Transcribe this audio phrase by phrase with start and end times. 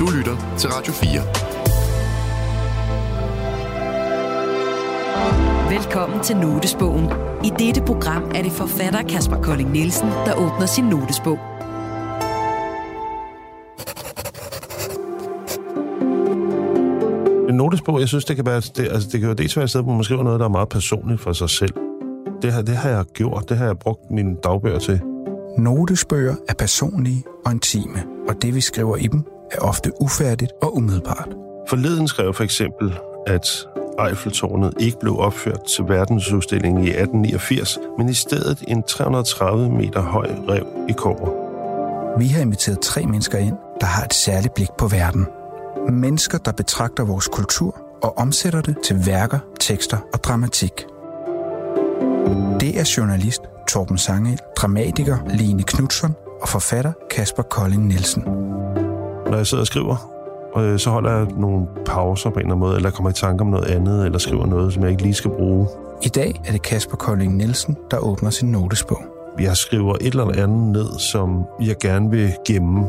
[0.00, 1.20] Du lytter til Radio 4.
[5.76, 7.04] Velkommen til Notesbogen.
[7.44, 11.38] I dette program er det forfatter Kasper Kolding Nielsen, der åbner sin notesbog.
[17.48, 19.70] En notesbog, jeg synes, det kan være, det, altså, det kan jo dels være et
[19.70, 21.74] sted, hvor man skriver noget, der er meget personligt for sig selv.
[22.42, 25.00] Det, her, det har jeg gjort, det har jeg brugt mine dagbøger til.
[25.58, 30.76] Notesbøger er personlige og intime, og det vi skriver i dem er ofte ufærdigt og
[30.76, 31.28] umiddelbart.
[31.68, 33.66] Forleden skrev for eksempel, at
[34.08, 40.30] Eiffeltårnet ikke blev opført til verdensudstillingen i 1889, men i stedet en 330 meter høj
[40.48, 41.40] rev i kår.
[42.18, 45.26] Vi har inviteret tre mennesker ind, der har et særligt blik på verden.
[45.90, 50.72] Mennesker, der betragter vores kultur og omsætter det til værker, tekster og dramatik.
[52.60, 58.24] Det er journalist Torben Sangel, dramatiker Line Knudsen og forfatter Kasper Kolding Nielsen.
[59.30, 60.12] Når jeg sidder og skriver,
[60.56, 63.42] øh, så holder jeg nogle pauser på en eller anden måde, eller kommer i tanke
[63.42, 65.68] om noget andet, eller skriver noget, som jeg ikke lige skal bruge.
[66.02, 69.02] I dag er det Kasper Kolding Nielsen, der åbner sin notesbog.
[69.40, 72.86] Jeg skriver et eller andet ned, som jeg gerne vil gemme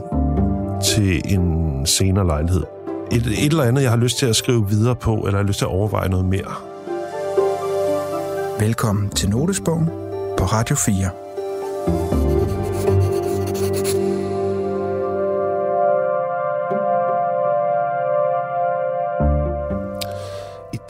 [0.83, 2.63] til en senere lejlighed.
[3.11, 5.57] Et, et eller andet, jeg har lyst til at skrive videre på, eller har lyst
[5.57, 6.53] til at overveje noget mere.
[8.59, 9.85] Velkommen til Notesbogen
[10.38, 12.30] på Radio 4.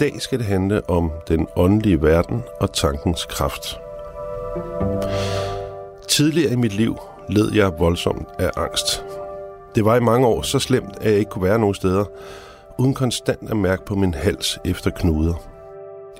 [0.01, 3.79] dag skal det handle om den åndelige verden og tankens kraft.
[6.07, 6.97] Tidligere i mit liv
[7.29, 9.05] led jeg voldsomt af angst.
[9.75, 12.05] Det var i mange år så slemt, at jeg ikke kunne være nogen steder,
[12.77, 15.33] uden konstant at mærke på min hals efter knuder.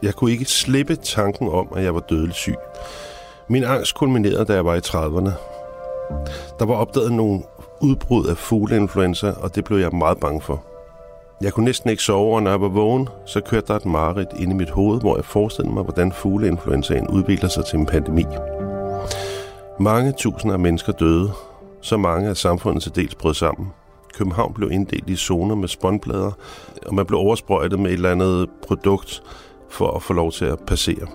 [0.04, 2.56] Jeg kunne ikke slippe tanken om, at jeg var dødelig syg.
[3.48, 5.32] Min angst kulminerede, da jeg var i 30'erne.
[6.60, 7.44] Der var opdaget nogle
[7.80, 10.71] udbrud af fugleinfluenza, og det blev jeg meget bange for.
[11.42, 14.30] Jeg kunne næsten ikke sove, og når jeg var vågen, så kørte der et mareridt
[14.40, 18.26] ind i mit hoved, hvor jeg forestillede mig, hvordan fugleinfluenzaen udvikler sig til en pandemi.
[19.80, 21.32] Mange tusinder af mennesker døde,
[21.82, 23.68] så mange af samfundet til dels brød sammen.
[24.14, 26.32] København blev inddelt i zoner med spåndplader,
[26.86, 29.24] og man blev oversprøjtet med et eller andet produkt
[29.70, 31.08] for at få lov til at passere.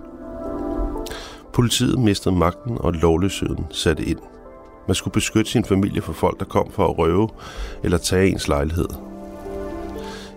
[1.52, 4.18] Politiet mistede magten, og lovløsheden satte ind.
[4.88, 7.28] Man skulle beskytte sin familie for folk, der kom for at røve
[7.82, 9.05] eller tage ens lejlighed.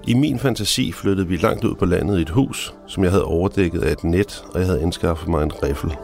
[0.07, 3.25] I min fantasi flyttede vi langt ud på landet i et hus, som jeg havde
[3.25, 5.95] overdækket af et net, og jeg havde anskaffet mig en riffel.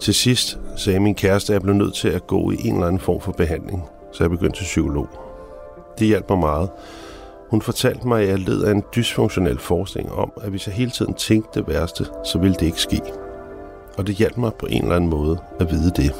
[0.00, 2.86] Til sidst sagde min kæreste, at jeg blev nødt til at gå i en eller
[2.86, 5.08] anden form for behandling, så jeg begyndte til psykolog.
[5.98, 6.70] Det hjalp mig meget.
[7.50, 10.90] Hun fortalte mig, at jeg led af en dysfunktionel forestilling om, at hvis jeg hele
[10.90, 13.00] tiden tænkte det værste, så ville det ikke ske.
[13.98, 16.14] Og det hjalp mig på en eller anden måde at vide det.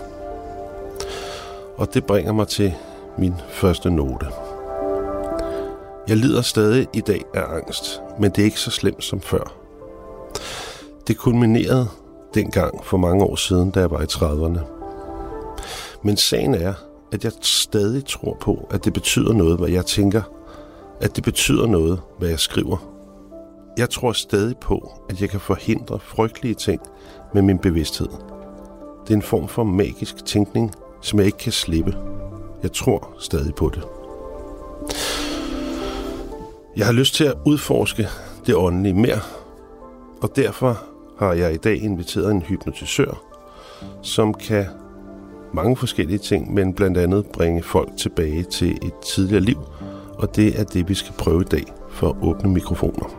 [1.77, 2.75] Og det bringer mig til
[3.19, 4.27] min første note.
[6.09, 9.55] Jeg lider stadig i dag af angst, men det er ikke så slemt som før.
[11.07, 11.89] Det kulminerede
[12.35, 14.61] dengang for mange år siden, da jeg var i 30'erne.
[16.03, 16.75] Men sagen er,
[17.12, 20.23] at jeg stadig tror på, at det betyder noget, hvad jeg tænker.
[21.01, 22.77] At det betyder noget, hvad jeg skriver.
[23.79, 26.81] Jeg tror stadig på, at jeg kan forhindre frygtelige ting
[27.35, 28.09] med min bevidsthed.
[29.03, 31.97] Det er en form for magisk tænkning, som jeg ikke kan slippe.
[32.62, 34.02] Jeg tror stadig på det.
[36.77, 38.09] Jeg har lyst til at udforske
[38.47, 39.21] det åndelige mere,
[40.22, 40.83] og derfor
[41.19, 43.22] har jeg i dag inviteret en hypnotisør,
[44.03, 44.66] som kan
[45.55, 49.59] mange forskellige ting, men blandt andet bringe folk tilbage til et tidligere liv,
[50.19, 53.19] og det er det, vi skal prøve i dag for at åbne mikrofoner.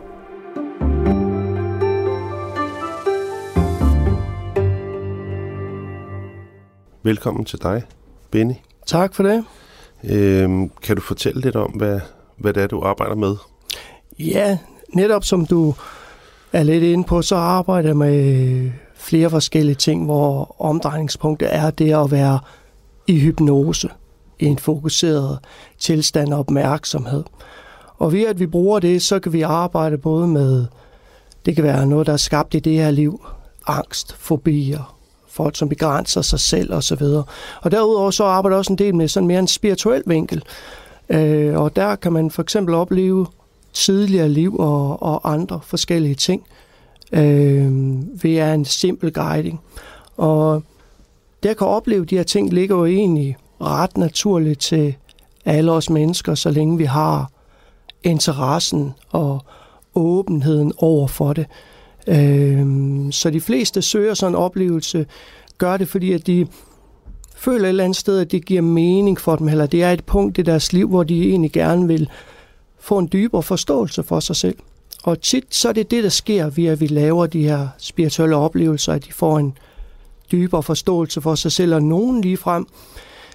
[7.02, 7.82] Velkommen til dig,
[8.30, 8.54] Benny.
[8.86, 9.44] Tak for det.
[10.10, 12.00] Øhm, kan du fortælle lidt om, hvad,
[12.36, 13.36] hvad det er, du arbejder med?
[14.18, 14.58] Ja,
[14.94, 15.74] netop som du
[16.52, 21.94] er lidt inde på, så arbejder jeg med flere forskellige ting, hvor omdrejningspunktet er det
[21.94, 22.38] at være
[23.06, 23.88] i hypnose,
[24.38, 25.38] i en fokuseret
[25.78, 27.24] tilstand og opmærksomhed.
[27.98, 30.66] Og ved at vi bruger det, så kan vi arbejde både med,
[31.46, 33.26] det kan være noget, der er skabt i det her liv,
[33.66, 34.96] angst, fobier,
[35.28, 37.02] folk, som begrænser sig selv osv.
[37.62, 40.42] Og derudover så arbejder jeg også en del med sådan mere en spirituel vinkel.
[41.08, 43.26] Øh, og der kan man for eksempel opleve
[43.72, 46.42] tidligere liv og, og andre forskellige ting
[47.12, 47.72] øh,
[48.22, 49.60] ved en simpel guiding.
[50.16, 50.62] Og
[51.42, 54.96] der kan opleve de her ting ligger jo egentlig ret naturligt til
[55.44, 57.30] alle os mennesker, så længe vi har
[58.02, 59.44] interessen og
[59.94, 61.46] åbenheden over for det.
[62.06, 62.66] Øh,
[63.12, 65.06] så de fleste søger sådan en oplevelse,
[65.58, 66.46] gør det fordi, at de
[67.44, 70.04] føler et eller andet sted, at det giver mening for dem, eller det er et
[70.04, 72.08] punkt i deres liv, hvor de egentlig gerne vil
[72.80, 74.56] få en dybere forståelse for sig selv.
[75.02, 78.36] Og tit så er det det, der sker ved, at vi laver de her spirituelle
[78.36, 79.58] oplevelser, at de får en
[80.32, 82.66] dybere forståelse for sig selv, og nogen lige frem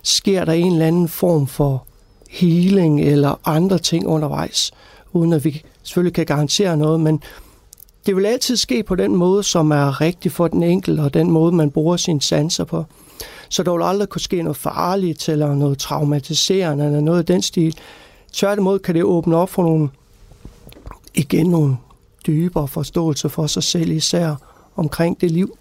[0.03, 1.85] sker der en eller anden form for
[2.29, 4.71] healing eller andre ting undervejs,
[5.13, 7.23] uden at vi selvfølgelig kan garantere noget, men
[8.09, 11.31] det vil altid ske på den måde, som er rigtig for den enkelte, og den
[11.31, 12.85] måde, man bruger sine sanser på.
[13.50, 17.41] Så der vil aldrig kunne ske noget farligt, eller noget traumatiserende, eller noget af den
[17.41, 17.77] stil.
[18.33, 19.89] Tværtimod kan det åbne op for nogle,
[21.15, 21.77] igen nogle
[22.27, 24.35] dybere forståelse for sig selv især
[24.75, 25.57] omkring det liv,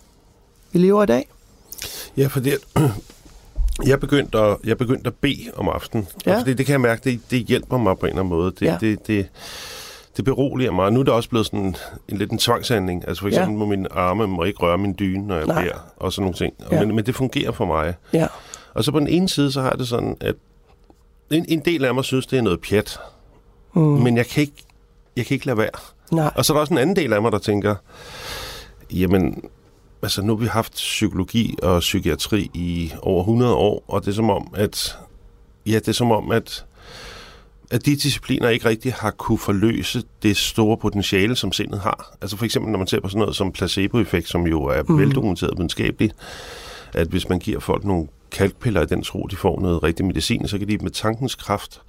[0.73, 1.29] vi lever i dag.
[2.17, 2.59] Ja, for det,
[3.91, 6.09] jeg begyndte at, jeg begyndte at bede om aftenen.
[6.27, 6.43] Ja.
[6.47, 8.53] Det, det kan jeg mærke, det, det hjælper mig på en eller anden måde.
[8.61, 8.77] Det, ja.
[8.81, 9.27] det, det,
[10.19, 10.93] det beroliger mig.
[10.93, 11.77] Nu er det også blevet sådan
[12.09, 13.09] en lidt en tvangshandling.
[13.09, 13.59] Altså for eksempel ja.
[13.59, 15.63] må mine arme må ikke røre min dyne, når jeg Nej.
[15.63, 16.55] beder, og sådan nogle ting.
[16.73, 16.81] Ja.
[16.81, 17.95] Men, men det fungerer for mig.
[18.13, 18.27] Ja.
[18.75, 20.35] Og så på den ene side, så har det sådan, at
[21.31, 23.01] en, en del af mig synes, det er noget pjat.
[23.75, 23.83] Mm.
[23.83, 24.65] Men jeg kan, ikke,
[25.17, 25.71] jeg kan ikke lade være.
[26.13, 26.31] Nej.
[26.35, 27.75] Og så er der også en anden del af mig, der tænker,
[28.91, 29.45] jamen,
[30.03, 34.15] altså nu har vi haft psykologi og psykiatri i over 100 år, og det er
[34.15, 34.99] som om, at
[35.67, 36.65] ja, det er som om, at
[37.71, 42.17] at de discipliner ikke rigtig har kunne forløse det store potentiale, som sindet har.
[42.21, 44.99] Altså for eksempel, når man ser på sådan noget som placeboeffekt, som jo er mm.
[44.99, 46.15] veldokumenteret videnskabeligt,
[46.95, 50.49] at hvis man giver folk nogle kalkpiller i den tro, de får noget rigtig medicin,
[50.49, 51.81] så kan de med tankens kraft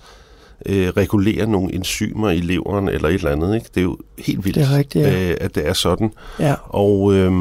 [0.65, 3.55] øh, regulere nogle enzymer i leveren eller et eller andet.
[3.55, 3.67] Ikke?
[3.75, 5.29] Det er jo helt vildt, det er rigtigt, ja.
[5.29, 6.13] øh, at det er sådan.
[6.39, 6.55] Ja.
[6.63, 7.31] Og, øh,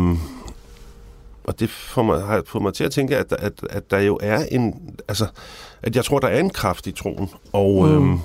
[1.44, 4.18] og det får mig, har fået mig til at tænke, at, at, at der jo
[4.22, 4.74] er en...
[5.08, 5.26] Altså,
[5.82, 7.88] at jeg tror, der er en kraft i troen, og...
[7.88, 7.94] Mm.
[7.94, 8.18] Øhm,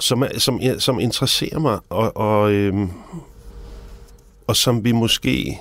[0.00, 2.90] som, som, som interesserer mig, og, og, øhm,
[4.46, 5.58] og som vi måske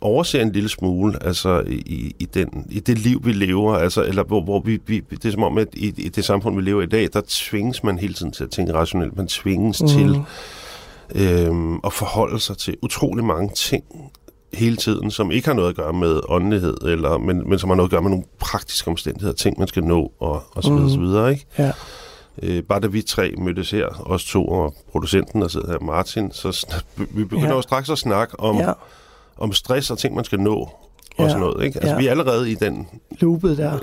[0.00, 4.22] overser en lille smule, altså i, i, den, i det liv, vi lever, altså, eller
[4.22, 6.82] hvor, hvor vi, vi, det er som om, at i, i det samfund, vi lever
[6.82, 9.16] i dag, der tvinges man hele tiden til at tænke rationelt.
[9.16, 9.88] Man tvinges mm.
[9.88, 10.22] til
[11.14, 13.84] øhm, at forholde sig til utrolig mange ting
[14.52, 17.76] hele tiden, som ikke har noget at gøre med åndelighed, eller, men, men som har
[17.76, 20.84] noget at gøre med nogle praktiske omstændigheder, ting man skal nå, og, og så videre,
[20.84, 20.90] mm.
[20.90, 21.46] så videre, ikke?
[21.58, 21.72] Ja.
[22.42, 26.32] Øh, bare da vi tre mødtes her, os to og producenten, der sidder her, Martin,
[26.32, 26.66] så
[26.96, 27.54] vi begynder ja.
[27.54, 28.72] jo straks at snakke om, ja.
[29.38, 30.72] om stress og ting, man skal nå, og
[31.18, 31.28] ja.
[31.28, 31.78] sådan noget, ikke?
[31.78, 31.98] Altså, ja.
[31.98, 32.88] vi er allerede i den...
[33.10, 33.72] Loopet der.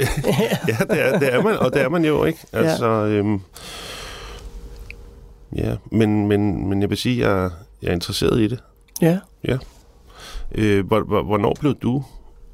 [0.68, 2.40] ja, det er, det er man, og det er man jo, ikke?
[2.54, 3.08] Altså, ja.
[3.08, 3.42] øhm,
[5.56, 7.50] ja, men, men, men jeg vil sige, at jeg,
[7.82, 8.60] jeg er interesseret i det.
[9.02, 9.20] Ja.
[9.44, 9.58] Ja.
[10.56, 12.04] Øh, hvornår blev du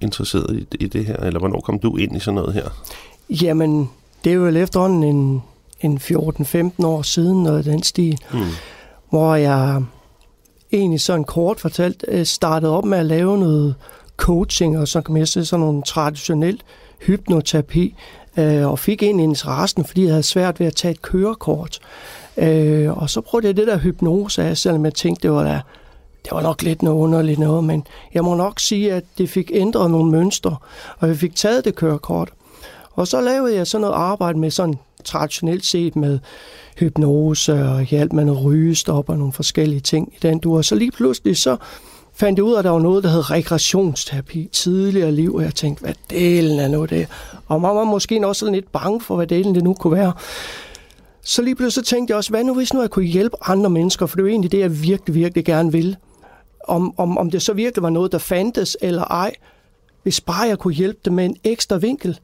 [0.01, 2.69] interesseret i, i det her, eller hvornår kom du ind i sådan noget her?
[3.30, 3.90] Jamen,
[4.24, 5.44] det er jo efterhånden en,
[5.81, 8.40] en 14-15 år siden, noget den stil, mm.
[9.10, 9.84] hvor jeg
[10.72, 13.75] egentlig sådan kort fortalt øh, startede op med at lave noget
[14.18, 16.62] coaching, og så kom jeg til sådan nogle traditionel
[17.01, 17.95] hypnoterapi,
[18.38, 21.80] øh, og fik en interessen, fordi jeg havde svært ved at tage et kørekort.
[22.38, 25.62] Øh, og så prøvede jeg det der hypnose af, selvom jeg tænkte, det var da
[26.23, 29.51] det var nok lidt noget underligt noget, men jeg må nok sige, at det fik
[29.53, 30.55] ændret nogle mønstre,
[30.99, 32.29] og jeg fik taget det kørekort.
[32.91, 36.19] Og så lavede jeg sådan noget arbejde med sådan traditionelt set med
[36.77, 40.57] hypnose og hjælp med noget rygestop og nogle forskellige ting i den du.
[40.57, 41.57] Og så lige pludselig så
[42.13, 45.55] fandt jeg ud af, at der var noget, der hed rekreationsterapi tidligere liv, og jeg
[45.55, 47.07] tænkte, hvad delen er nu det?
[47.47, 50.13] Og man var måske også lidt bange for, hvad delen det nu kunne være.
[51.23, 53.69] Så lige pludselig så tænkte jeg også, hvad nu hvis nu jeg kunne hjælpe andre
[53.69, 55.97] mennesker, for det er jo egentlig det, jeg virkelig, virkelig gerne vil
[56.63, 59.35] om, om, om det så virkelig var noget, der fandtes eller ej,
[60.03, 62.19] hvis bare jeg kunne hjælpe dem med en ekstra vinkel.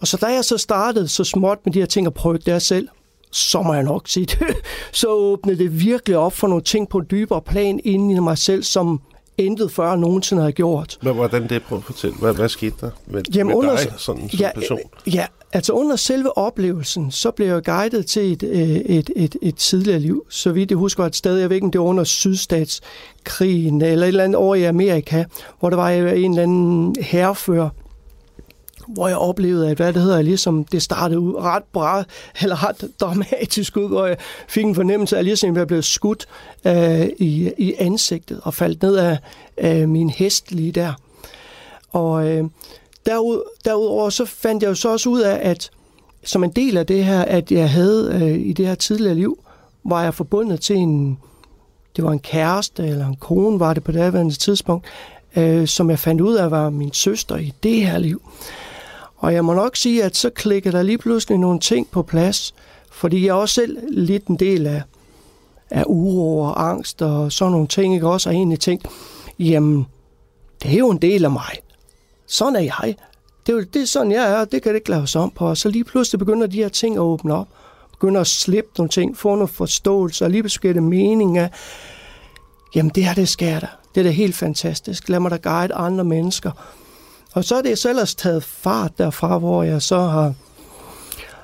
[0.00, 2.62] Og så da jeg så startede så småt med de her ting og prøvede det
[2.62, 2.88] selv,
[3.30, 4.56] så må jeg nok sige det,
[4.92, 8.38] så åbnede det virkelig op for nogle ting på en dybere plan inden i mig
[8.38, 9.00] selv, som
[9.38, 10.98] intet før nogensinde havde gjort.
[11.02, 11.62] Men hvordan det?
[11.62, 12.16] Prøv at fortælle.
[12.16, 14.78] Hvad, hvad skete der med, Jamen, med under, dig sådan, som ja, person?
[15.06, 19.56] Ja, altså under selve oplevelsen, så blev jeg guidet til et, øh, et, et, et
[19.56, 20.24] tidligere liv.
[20.28, 24.06] Så vidt jeg husker et sted, jeg ved ikke, om det var under sydstatskrigen, eller
[24.06, 25.24] et eller andet år i Amerika,
[25.60, 27.68] hvor der var en eller anden herrefører,
[28.92, 32.04] hvor jeg oplevede, at hvad det hedder, ligesom det startede ud ret bra,
[32.42, 34.16] eller ret dramatisk ud, hvor jeg
[34.48, 36.26] fik en fornemmelse af, ligesom jeg blev skudt
[36.64, 39.18] øh, i, i ansigtet og faldt ned af
[39.58, 40.92] øh, min hest lige der.
[41.92, 42.44] Og øh,
[43.06, 45.70] derud, derudover så fandt jeg jo så også ud af, at
[46.24, 49.38] som en del af det her, at jeg havde øh, i det her tidligere liv,
[49.84, 51.18] var jeg forbundet til en,
[51.96, 54.86] det var en kæreste eller en kone, var det på det daværende tidspunkt,
[55.36, 58.22] øh, som jeg fandt ud af var min søster i det her liv.
[59.22, 62.54] Og jeg må nok sige, at så klikker der lige pludselig nogle ting på plads,
[62.90, 64.82] fordi jeg også selv lidt en del af,
[65.70, 68.28] af uro og angst og sådan nogle ting, ikke også?
[68.28, 68.86] Og egentlig tænkt,
[69.38, 69.86] jamen,
[70.62, 71.52] det er jo en del af mig.
[72.26, 72.96] sådan er jeg.
[73.46, 75.46] Det er, jo, det er sådan, jeg er, det kan det ikke laves om på.
[75.46, 77.48] Og så lige pludselig begynder de her ting at åbne op.
[77.90, 81.50] Begynder at slippe nogle ting, få noget forståelse, og lige pludselig det mening af,
[82.74, 83.66] jamen det her, det sker der.
[83.94, 85.08] Det er da helt fantastisk.
[85.08, 86.50] Lad mig da guide andre mennesker.
[87.34, 90.34] Og så er det så ellers taget fart derfra, hvor jeg så har,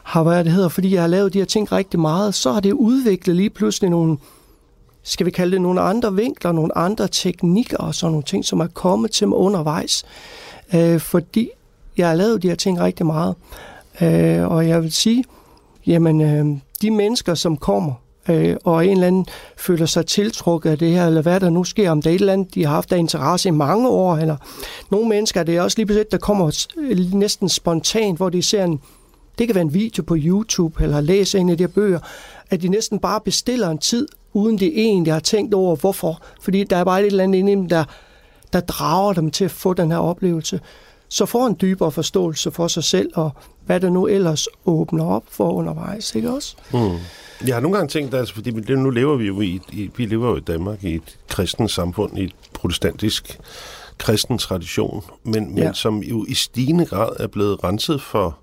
[0.02, 2.60] har hvad det hedder, fordi jeg har lavet de her ting rigtig meget, så har
[2.60, 4.18] det udviklet lige pludselig nogle,
[5.02, 8.60] skal vi kalde det nogle andre vinkler, nogle andre teknikker og sådan nogle ting, som
[8.60, 10.04] er kommet til mig undervejs.
[10.74, 11.50] Øh, fordi
[11.96, 13.34] jeg har lavet de her ting rigtig meget.
[14.00, 15.24] Øh, og jeg vil sige,
[15.86, 16.46] jamen øh,
[16.82, 17.92] de mennesker, som kommer,
[18.30, 21.64] øh, og en eller anden føler sig tiltrukket af det her, eller hvad der nu
[21.64, 24.16] sker, om det er et eller andet, de har haft af interesse i mange år,
[24.16, 24.36] eller
[24.90, 26.66] nogle mennesker, det er også lige pludselig, der kommer
[27.16, 28.80] næsten spontant, hvor de ser en,
[29.38, 31.98] det kan være en video på YouTube, eller læser en af de her bøger,
[32.50, 36.22] at de næsten bare bestiller en tid, uden de egentlig har tænkt over, hvorfor.
[36.40, 37.84] Fordi der er bare et eller andet inde i dem, der,
[38.52, 40.60] der drager dem til at få den her oplevelse.
[41.08, 43.30] Så får en dybere forståelse for sig selv, og
[43.66, 46.56] hvad der nu ellers åbner op for undervejs, ikke også?
[46.72, 46.98] Mm.
[47.46, 50.28] Jeg har nogle gange tænkt, altså, fordi nu lever vi jo i, i, vi lever
[50.28, 53.38] jo i Danmark i et kristent samfund, i et protestantisk
[53.98, 55.72] kristen tradition, men, men ja.
[55.72, 58.38] som jo i stigende grad er blevet renset for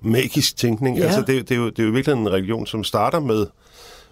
[0.00, 0.98] magisk tænkning.
[0.98, 1.04] Ja.
[1.04, 3.46] Altså, det, det, er jo, det er jo virkelig en religion, som starter med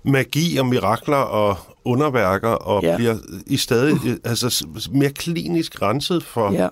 [0.02, 2.96] magi og mirakler og underværker, og ja.
[2.96, 6.68] bliver i stadig altså, mere klinisk renset for, ja.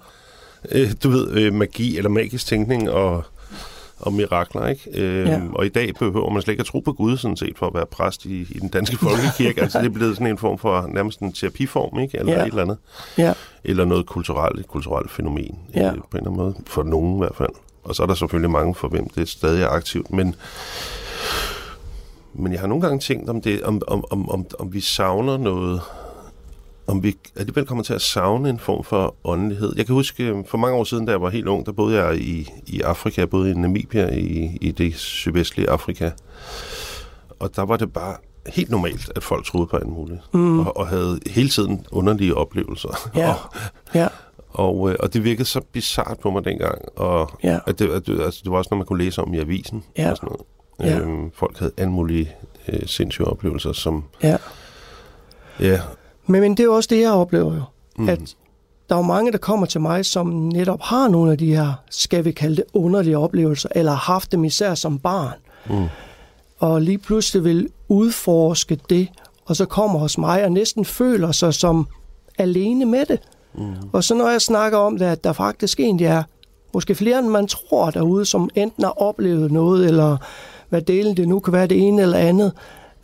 [0.72, 3.24] øh, du ved, øh, magi eller magisk tænkning og
[4.00, 4.90] og mirakler, ikke?
[4.94, 5.40] Øh, ja.
[5.52, 7.74] Og i dag behøver man slet ikke at tro på Gud, sådan set, for at
[7.74, 9.60] være præst i, i den danske folkekirke.
[9.62, 12.18] altså, det er blevet sådan en form for, nærmest en terapiform, ikke?
[12.18, 12.42] Eller ja.
[12.42, 12.78] et eller andet.
[13.18, 13.32] Ja.
[13.64, 15.86] Eller noget kulturelt, et kulturelt fænomen, ja.
[15.86, 16.54] øh, på en eller anden måde.
[16.66, 17.50] For nogen i hvert fald.
[17.84, 20.12] Og så er der selvfølgelig mange, for hvem det stadig er aktivt.
[20.12, 20.34] Men,
[22.34, 25.36] men jeg har nogle gange tænkt om, det, om, om, om, om, om vi savner
[25.36, 25.80] noget
[26.88, 29.72] om vi alligevel kommer til at savne en form for åndelighed.
[29.76, 32.04] Jeg kan huske, øh, for mange år siden, da jeg var helt ung, der boede
[32.04, 36.10] jeg i, i Afrika, jeg boede i Namibia, i, i det sydvestlige Afrika.
[37.38, 38.16] Og der var det bare
[38.46, 40.60] helt normalt, at folk troede på alt muligt, mm.
[40.60, 43.10] og, og havde hele tiden underlige oplevelser.
[43.16, 43.28] Ja.
[43.28, 43.36] og,
[43.94, 44.08] ja.
[44.50, 47.58] Og, øh, og det virkede så bizart på mig dengang, og ja.
[47.66, 49.84] at det, at det, altså, det var også noget, man kunne læse om i avisen.
[49.98, 50.10] Ja.
[50.10, 50.42] Og sådan noget.
[50.80, 50.98] Ja.
[50.98, 52.34] Øhm, folk havde alle mulige
[52.68, 54.04] øh, sindssyge oplevelser, som...
[54.22, 54.36] Ja.
[55.60, 55.80] Ja,
[56.28, 57.62] men, men det er jo også det, jeg oplever jo.
[57.98, 58.08] Mm.
[58.08, 58.20] At
[58.88, 61.72] der er jo mange, der kommer til mig, som netop har nogle af de her,
[61.90, 65.34] skal vi kalde det, underlige oplevelser, eller har haft dem især som barn.
[65.70, 65.86] Mm.
[66.58, 69.08] Og lige pludselig vil udforske det,
[69.46, 71.86] og så kommer hos mig og næsten føler sig som
[72.38, 73.20] alene med det.
[73.54, 73.74] Mm.
[73.92, 76.22] Og så når jeg snakker om det, at der faktisk egentlig er
[76.74, 80.16] måske flere, end man tror derude, som enten har oplevet noget, eller
[80.68, 82.52] hvad delen det nu kan være det ene eller andet,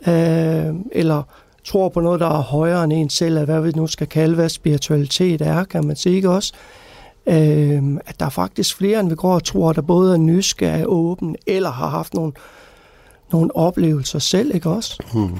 [0.07, 1.23] øh, eller
[1.65, 4.49] tror på noget, der er højere end en selv, hvad vi nu skal kalde, hvad
[4.49, 6.53] spiritualitet er, kan man sige ikke også?
[7.27, 10.87] Øh, at der er faktisk flere, end vi går og tror, der både er nysgerrige,
[10.87, 12.33] åben, eller har haft nogle,
[13.31, 15.03] nogle oplevelser selv, ikke også?
[15.13, 15.37] Hmm.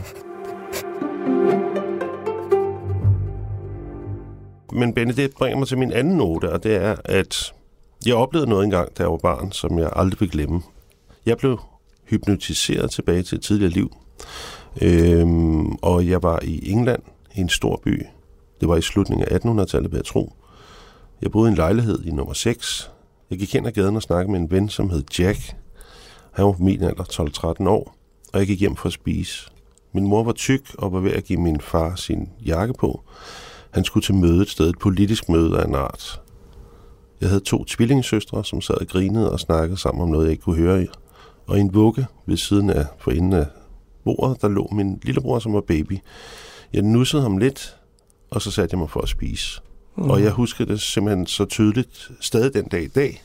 [4.72, 7.54] Men Benny, det bringer mig til min anden note, og det er, at
[8.06, 10.62] jeg oplevede noget engang, da jeg var barn, som jeg aldrig vil glemme.
[11.26, 11.60] Jeg blev
[12.10, 13.92] hypnotiseret tilbage til et tidligere liv.
[14.82, 17.02] Øhm, og jeg var i England,
[17.36, 18.06] i en stor by.
[18.62, 20.34] Det var i slutningen af 1800-tallet, vil jeg tro.
[21.22, 22.92] Jeg boede i en lejlighed i nummer 6.
[23.30, 25.56] Jeg gik hen ad gaden og snakkede med en ven, som hed Jack.
[26.32, 27.04] Han var på min alder,
[27.64, 27.96] 12-13 år,
[28.34, 29.50] og jeg gik hjem for at spise.
[29.94, 33.02] Min mor var tyk og var ved at give min far sin jakke på.
[33.72, 36.22] Han skulle til møde et sted, et politisk møde af en art.
[37.22, 40.44] Jeg havde to tvillingesøstre, som sad og grinede og snakkede sammen om noget, jeg ikke
[40.44, 40.88] kunne høre i.
[41.48, 43.46] Og i en vugge ved siden af, for enden af
[44.06, 46.00] bordet, der lå min lillebror, som var baby.
[46.74, 47.78] Jeg nussede ham lidt,
[48.32, 49.62] og så satte jeg mig for at spise.
[49.96, 50.10] Mm.
[50.10, 53.24] Og jeg husker det simpelthen så tydeligt, stadig den dag i dag.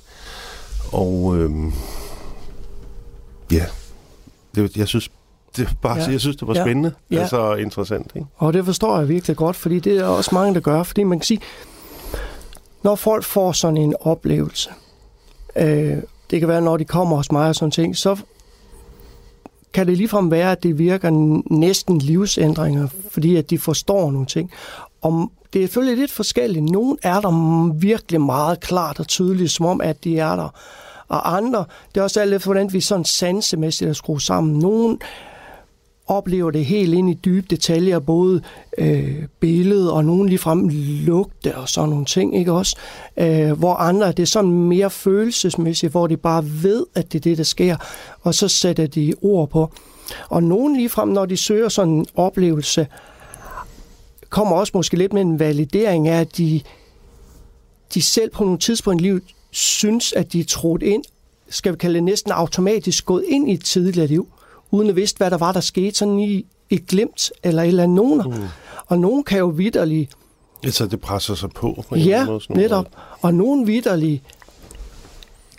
[0.92, 1.72] Og øhm,
[3.52, 3.66] ja,
[4.54, 5.10] det, jeg synes,
[5.56, 6.10] det bare, ja.
[6.10, 6.92] jeg synes, det var spændende.
[7.10, 7.20] Ja.
[7.20, 8.12] Altså interessant.
[8.14, 8.26] Ikke?
[8.37, 10.82] Og det forstår jeg virkelig godt, fordi det er også mange, der gør.
[10.82, 11.40] Fordi man kan sige,
[12.82, 14.70] når folk får sådan en oplevelse,
[15.56, 15.96] øh,
[16.30, 18.16] det kan være, når de kommer hos mig og sådan ting, så
[19.73, 21.11] kan det ligefrem være, at det virker
[21.50, 24.50] næsten livsændringer, fordi at de forstår nogle ting.
[25.03, 26.65] Og det er selvfølgelig lidt forskelligt.
[26.65, 30.49] Nogle er der virkelig meget klart og tydeligt, som om, at de er der.
[31.09, 34.59] Og andre, det er også alt efter, hvordan vi sådan sansemæssigt er skruet sammen.
[34.59, 34.99] Nogle
[36.11, 38.43] oplever det helt ind i dybe detaljer, både
[38.79, 40.71] øh, billede og nogen ligefrem
[41.07, 42.76] lugte og sådan nogle ting, ikke også?
[43.17, 47.23] Øh, hvor andre, det er sådan mere følelsesmæssigt, hvor de bare ved, at det er
[47.23, 47.76] det, der sker,
[48.23, 49.73] og så sætter de ord på.
[50.29, 52.87] Og nogen ligefrem, når de søger sådan en oplevelse,
[54.29, 56.61] kommer også måske lidt med en validering af, at de
[57.95, 61.05] de selv på nogle tidspunkt i livet synes, at de er trådt ind,
[61.49, 64.29] skal vi kalde det næsten automatisk, gået ind i et tidligere liv,
[64.71, 67.83] uden at vidste, hvad der var, der skete, sådan i et glimt eller et eller
[67.83, 68.23] andet nogen.
[68.27, 68.49] Mm.
[68.87, 70.11] Og nogen kan jo vidderligt...
[70.65, 71.85] Ja, så det presser sig på.
[71.89, 72.87] på ja, måde, netop.
[73.21, 74.23] Og nogen vidderligt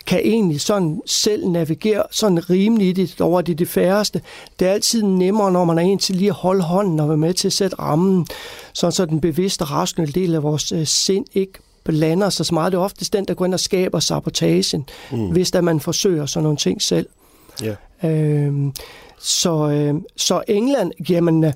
[0.06, 4.20] kan egentlig sådan selv navigere sådan rimelig i det over det, det færreste.
[4.58, 7.16] Det er altid nemmere, når man er en til lige at holde hånden og være
[7.16, 8.26] med til at sætte rammen,
[8.72, 11.52] sådan så den bevidste, rationelle del af vores øh, sind ikke
[11.84, 12.72] blander sig så meget.
[12.72, 15.30] Det er oftest den, der går ind og skaber sabotagen, mm.
[15.30, 17.06] hvis der man forsøger sådan nogle ting selv.
[17.64, 17.76] Yeah.
[18.46, 18.72] Øhm,
[19.18, 21.52] så, øh, så England, jamen, øh,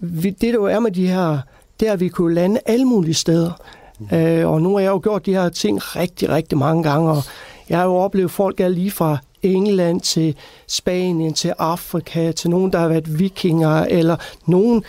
[0.00, 1.38] vi, det der jo er med de her,
[1.80, 3.52] det er, at vi kunne lande alle mulige steder.
[3.98, 4.16] Mm.
[4.16, 7.22] Øh, og nu har jeg jo gjort de her ting rigtig, rigtig mange gange, og
[7.68, 12.72] jeg har jo oplevet folk er lige fra England til Spanien til Afrika, til nogen,
[12.72, 14.16] der har været vikinger, eller
[14.46, 14.84] nogen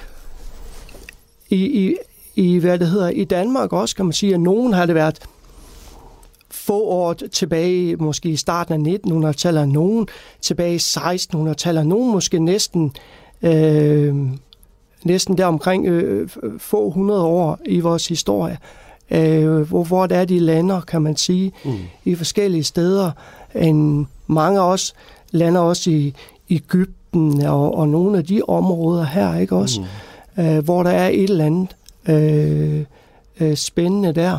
[1.49, 1.95] i, i,
[2.35, 5.19] i, hvad det hedder, i Danmark også, kan man sige, at nogen har det været
[6.71, 10.07] få år tilbage, måske i starten af 1900-tallet, nogen
[10.41, 12.91] tilbage i 1600-tallet, nogen måske næsten,
[13.41, 14.15] øh,
[15.03, 18.57] næsten der omkring øh, få hundrede år i vores historie,
[19.11, 21.71] øh, hvor, hvor det er, de lander, kan man sige, mm.
[22.05, 23.11] i forskellige steder.
[23.55, 24.93] En, mange af os
[25.31, 26.13] lander også i
[26.49, 29.81] Ægypten og, og nogle af de områder her, ikke også?
[30.37, 30.43] Mm.
[30.43, 31.75] Øh, hvor der er et eller andet
[32.09, 32.85] øh,
[33.39, 34.37] øh, spændende der.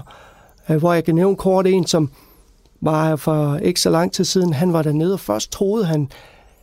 [0.70, 2.10] Øh, hvor jeg kan nævne kort en, som
[2.80, 4.52] var her for ikke så lang tid siden.
[4.52, 6.08] Han var dernede, og først troede han,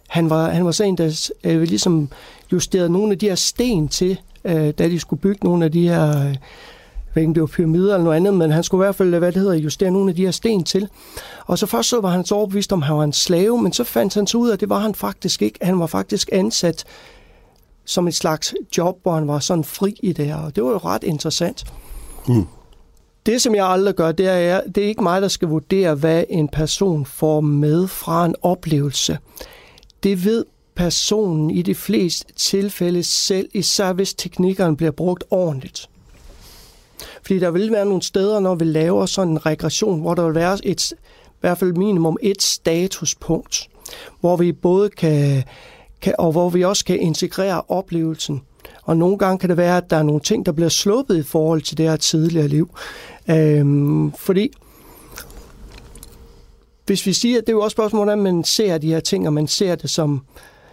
[0.07, 2.09] han var, han var sådan en, der øh, ligesom
[2.51, 5.89] justerede nogle af de her sten til, øh, da de skulle bygge nogle af de
[5.89, 6.35] her, øh,
[7.13, 9.19] ved ikke det var pyramider eller noget andet, men han skulle i hvert fald, øh,
[9.19, 10.87] hvad det hedder, justere nogle af de her sten til.
[11.45, 13.73] Og så først så var han så overbevist om, at han var en slave, men
[13.73, 15.59] så fandt han så ud af, at det var han faktisk ikke.
[15.61, 16.85] Han var faktisk ansat
[17.85, 20.69] som et slags job, hvor han var sådan fri i det her, og det var
[20.69, 21.63] jo ret interessant.
[22.27, 22.45] Mm.
[23.29, 26.23] Det, som jeg aldrig gør, det er, det er ikke mig, der skal vurdere, hvad
[26.29, 29.17] en person får med fra en oplevelse.
[30.03, 30.45] Det ved
[30.75, 35.89] personen i de fleste tilfælde selv, især hvis teknikkerne bliver brugt ordentligt.
[37.21, 40.35] Fordi der vil være nogle steder, når vi laver sådan en regression, hvor der vil
[40.35, 40.95] være et, i
[41.39, 43.69] hvert fald minimum et statuspunkt,
[44.19, 45.43] hvor vi både kan,
[46.01, 48.41] kan, og hvor vi også kan integrere oplevelsen.
[48.83, 51.23] Og nogle gange kan det være, at der er nogle ting, der bliver sluppet i
[51.23, 52.69] forhold til det her tidligere liv.
[53.29, 54.51] Øhm, fordi
[56.85, 59.33] hvis vi siger, det er jo også spørgsmålet, hvordan man ser de her ting, og
[59.33, 60.21] man ser det som,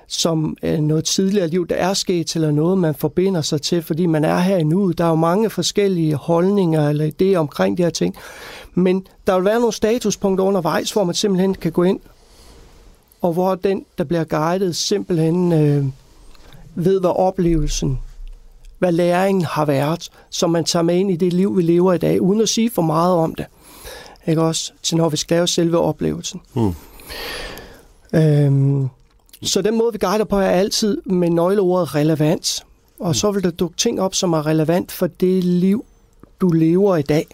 [0.08, 4.06] som øh, noget tidligere liv, der er sket, eller noget, man forbinder sig til, fordi
[4.06, 4.90] man er her endnu.
[4.90, 8.16] Der er jo mange forskellige holdninger eller idéer omkring de her ting.
[8.74, 12.00] Men der vil være nogle statuspunkter undervejs, hvor man simpelthen kan gå ind,
[13.20, 15.84] og hvor den, der bliver guidet, simpelthen øh,
[16.74, 17.98] ved, hvad oplevelsen
[18.78, 21.98] hvad læringen har været, som man tager med ind i det liv, vi lever i
[21.98, 23.46] dag, uden at sige for meget om det.
[24.26, 24.72] Ikke også?
[24.82, 26.40] Til når vi skal lave selve oplevelsen.
[26.54, 26.74] Mm.
[28.14, 28.88] Øhm,
[29.42, 32.64] så den måde, vi guider på, er altid med nøgleordet relevant.
[33.00, 35.84] Og så vil der dukke ting op, som er relevant for det liv,
[36.40, 37.26] du lever i dag.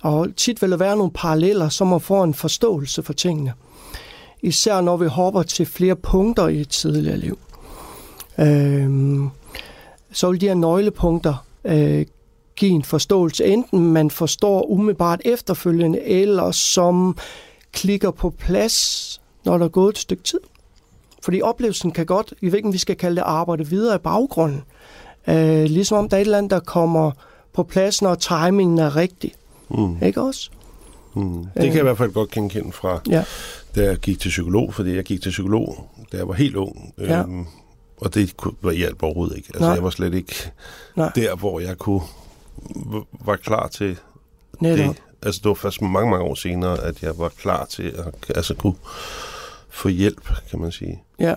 [0.00, 3.52] Og tit vil der være nogle paralleller, som man får en forståelse for tingene.
[4.42, 7.38] Især når vi hopper til flere punkter i et tidligere liv.
[8.38, 9.30] Øhm,
[10.12, 12.06] så vil de her nøglepunkter øh,
[12.56, 13.44] give en forståelse.
[13.44, 17.16] Enten man forstår umiddelbart efterfølgende, eller som
[17.72, 20.40] klikker på plads, når der er gået et stykke tid.
[21.22, 24.62] Fordi oplevelsen kan godt, ikke, om vi skal kalde det arbejde videre i baggrunden.
[25.28, 27.10] Øh, ligesom om der er et eller andet, der kommer
[27.52, 29.32] på plads, når timingen er rigtig.
[29.70, 30.02] Mm.
[30.02, 30.50] Ikke også?
[31.14, 31.44] Mm.
[31.44, 33.24] Det kan jeg i hvert fald godt kende fra, ja.
[33.74, 36.94] da jeg gik til psykolog, fordi jeg gik til psykolog, da jeg var helt ung.
[36.98, 37.20] Ja.
[37.20, 37.46] Øhm,
[38.00, 39.48] og det var hjælp overhovedet ikke.
[39.48, 39.74] Altså, Nej.
[39.74, 40.34] jeg var slet ikke
[40.96, 41.12] Nej.
[41.14, 42.02] der, hvor jeg kunne
[43.24, 43.98] var klar til
[44.60, 44.94] Netop.
[44.94, 45.02] det.
[45.22, 48.54] Altså, det var først mange, mange år senere, at jeg var klar til at altså,
[48.54, 48.74] kunne
[49.68, 51.02] få hjælp, kan man sige.
[51.18, 51.34] Ja.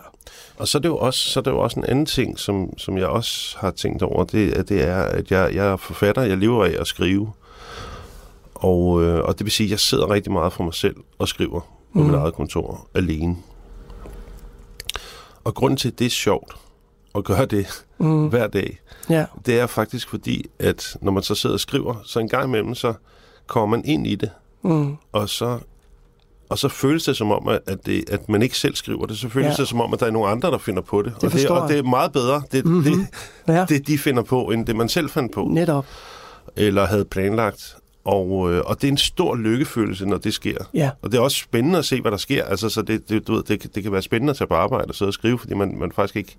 [0.57, 2.77] Og så er det jo også, så er det jo også en anden ting, som,
[2.77, 6.37] som jeg også har tænkt over, det, det er, at jeg, jeg er forfatter, jeg
[6.37, 7.31] lever af at skrive.
[8.55, 11.27] Og, øh, og det vil sige, at jeg sidder rigtig meget for mig selv og
[11.27, 11.59] skriver
[11.93, 12.05] på mm.
[12.05, 13.35] mit eget kontor alene.
[15.43, 16.55] Og grunden til, at det er sjovt
[17.15, 18.27] at gøre det mm.
[18.27, 19.25] hver dag, ja.
[19.45, 22.75] det er faktisk fordi, at når man så sidder og skriver, så en gang imellem,
[22.75, 22.93] så
[23.47, 24.31] kommer man ind i det,
[24.63, 24.95] mm.
[25.11, 25.59] og så
[26.51, 29.17] og så føles det som om, at, det, at man ikke selv skriver det.
[29.17, 29.61] Så føles ja.
[29.61, 31.13] det som om, at der er nogle andre, der finder på det.
[31.21, 32.83] det og, det og det er meget bedre, det, mm-hmm.
[32.83, 33.07] det,
[33.47, 33.65] ja.
[33.69, 35.47] det de finder på, end det man selv fandt på.
[35.51, 35.85] Netop.
[36.55, 37.75] Eller havde planlagt.
[38.05, 40.57] Og, øh, og det er en stor lykkefølelse, når det sker.
[40.73, 40.89] Ja.
[41.01, 42.43] Og det er også spændende at se, hvad der sker.
[42.45, 44.85] Altså, så det, det, du ved, det, det kan være spændende at tage på arbejde
[44.89, 46.35] og sidde og skrive, fordi man, man faktisk ikke...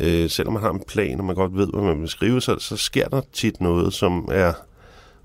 [0.00, 2.56] Øh, selvom man har en plan, og man godt ved, hvad man vil skrive, så,
[2.58, 4.52] så sker der tit noget, som er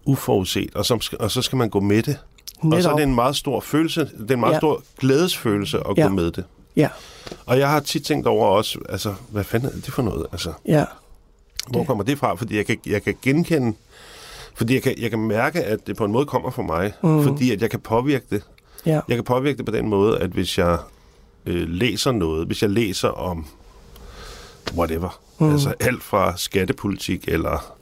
[0.05, 2.17] uforudset, og så, og så skal man gå med det.
[2.63, 2.77] Netop.
[2.77, 4.55] Og så er det en meget stor følelse, det er en meget Ja.
[4.55, 4.59] ja.
[4.59, 6.03] stor glædesfølelse at Ja.
[6.03, 6.43] gå med det.
[6.75, 6.89] Ja,
[7.45, 10.25] Og jeg har tit tænkt over også, altså, hvad fanden er det for noget?
[10.31, 10.85] Altså, ja,
[11.67, 12.35] hvor Det- kommer det fra?
[12.35, 13.77] Fordi jeg kan, jeg kan genkende,
[14.57, 17.23] fordi jeg kan, jeg kan mærke, at det på en måde kommer fra mig, mm.
[17.23, 18.41] fordi at jeg kan påvirke det.
[18.85, 20.77] ja, Jeg kan påvirke det på den måde, at hvis jeg
[21.45, 23.45] øh, læser noget, hvis jeg læser om
[24.77, 25.51] whatever, mm.
[25.51, 27.73] altså alt fra skattepolitik eller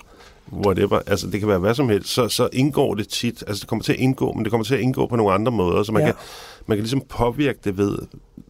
[0.53, 3.69] whatever, altså det kan være hvad som helst, så, så indgår det tit, altså det
[3.69, 5.91] kommer til at indgå, men det kommer til at indgå på nogle andre måder, så
[5.91, 6.05] man, ja.
[6.07, 6.15] kan,
[6.67, 7.97] man kan ligesom påvirke det ved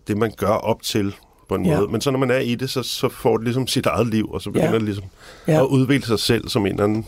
[0.07, 1.15] det, man gør op til
[1.49, 1.77] på en Ja.
[1.79, 1.91] måde.
[1.91, 4.31] Men så når man er i det, så, så får det ligesom sit eget liv,
[4.31, 4.73] og så begynder Ja.
[4.75, 5.03] det ligesom
[5.47, 5.61] Ja.
[5.61, 7.05] at udvikle sig selv som en eller anden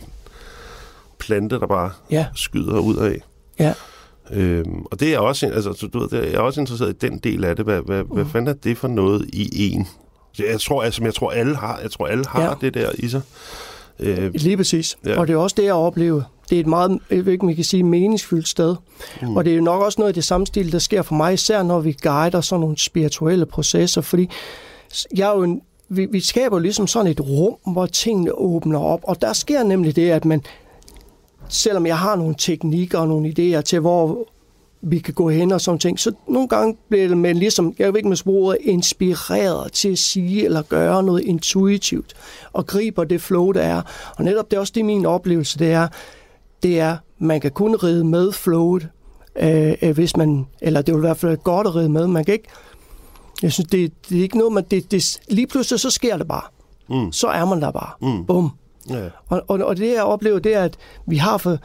[1.19, 3.21] plante, der bare ja, skyder ud af.
[3.59, 3.73] ja,
[4.31, 6.89] Øhm, og det er også, altså, så du ved, det er, jeg er også interesseret
[6.89, 7.65] i den del af det.
[7.65, 8.09] Hvad, hvad, mm.
[8.09, 9.87] hvad fanden er det for noget i en?
[10.39, 12.53] Jeg tror, altså, jeg tror alle har, jeg tror alle har Ja.
[12.61, 13.21] det der i sig.
[13.99, 14.97] Øh, lige præcis.
[15.05, 15.19] Ja.
[15.19, 16.21] Og det er også det, jeg oplever.
[16.49, 18.75] Det er et meget, ikke, vi kan sige, meningsfyldt sted.
[19.21, 19.37] Mm.
[19.37, 21.33] Og det er jo nok også noget af det samme stil, der sker for mig,
[21.33, 24.29] især når vi guider sådan nogle spirituelle processer, fordi
[25.15, 28.99] jeg er jo en, vi, vi skaber ligesom sådan et rum, hvor tingene åbner op,
[29.03, 30.41] og der sker nemlig det, at man,
[31.49, 34.27] selvom jeg har nogle teknikker og nogle idéer til, hvor
[34.81, 37.97] vi kan gå hen og sådan ting, så nogle gange bliver med ligesom, jeg ved
[37.97, 42.13] ikke med sproget, inspireret til at sige eller gøre noget intuitivt,
[42.53, 43.81] og griber det flow, der er.
[44.17, 45.87] Og netop det er også det, min oplevelse, det er,
[46.63, 48.89] det er, man kan kun ride med flowet,
[49.39, 52.25] øh, øh, hvis man, eller det vil i hvert fald godt at ride med, man
[52.25, 52.47] kan ikke,
[53.41, 56.27] jeg synes, det, det er ikke noget, man, det, det, lige pludselig så sker det
[56.27, 56.43] bare.
[56.89, 57.11] Mm.
[57.11, 57.91] Så er man der bare.
[58.01, 58.25] Mm.
[58.25, 58.51] Bum.
[58.89, 59.03] Ja.
[59.29, 61.57] Og, og, og det jeg oplever, det er, at vi har for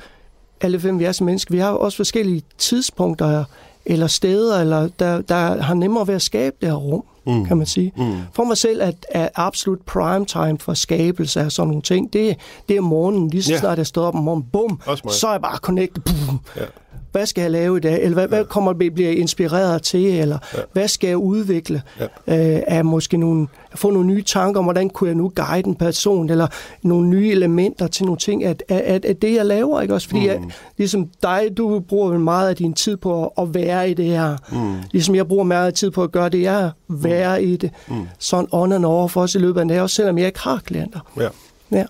[0.60, 3.44] alle fem, vi er som mennesker, vi har også forskellige tidspunkter
[3.86, 7.44] eller steder, eller der, der har nemmere ved at skabe det her rum, mm.
[7.46, 7.92] kan man sige.
[7.96, 8.12] Mm.
[8.32, 12.36] For mig selv at, at absolut prime time for skabelse af sådan nogle ting, det,
[12.68, 13.58] det er morgenen, lige så Ja.
[13.58, 14.80] snart jeg står op om morgenen, bum,
[15.12, 16.02] så er jeg bare connected.
[16.02, 16.40] Bum.
[16.56, 16.64] Ja.
[17.12, 18.02] Hvad skal jeg lave i dag?
[18.02, 20.20] Eller hvad, hvad kommer bliver jeg inspireret til?
[20.20, 20.58] Eller ja.
[20.72, 21.82] hvad skal jeg udvikle?
[22.26, 22.56] Ja.
[22.56, 25.74] Øh, af måske nogle, få nogle nye tanker om, hvordan kunne jeg nu guide en
[25.74, 26.30] person?
[26.30, 26.46] Eller
[26.82, 29.80] nogle nye elementer til nogle ting at, at, at, at det, jeg laver.
[29.80, 29.94] Ikke?
[29.94, 30.26] Også fordi, mm.
[30.26, 30.40] jeg,
[30.78, 34.36] ligesom dig, du bruger meget af din tid på at, at være i det her.
[34.52, 34.82] Mm.
[34.92, 36.70] Ligesom jeg bruger meget af tid på at gøre det, jeg er.
[36.88, 37.46] Være mm.
[37.46, 37.70] i det.
[37.88, 38.08] Mm.
[38.18, 40.60] Sådan on and off også i løbet af en dag, også selvom jeg ikke har
[40.64, 41.00] klienter.
[41.20, 41.28] ja.
[41.72, 41.84] Ja.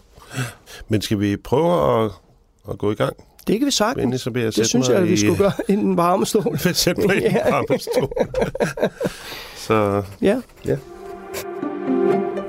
[0.89, 2.11] Men skal vi prøve at,
[2.71, 3.17] at gå i gang?
[3.47, 4.03] Det kan vi sagtens.
[4.03, 5.97] Endelig så vil jeg det sætte synes jeg, at vi i- skulle gøre i en
[5.97, 6.59] varmestol.
[6.73, 7.51] Sætter mig i en Ja.
[7.51, 8.13] varmestol.
[9.67, 10.41] så Ja.
[10.67, 10.77] ja.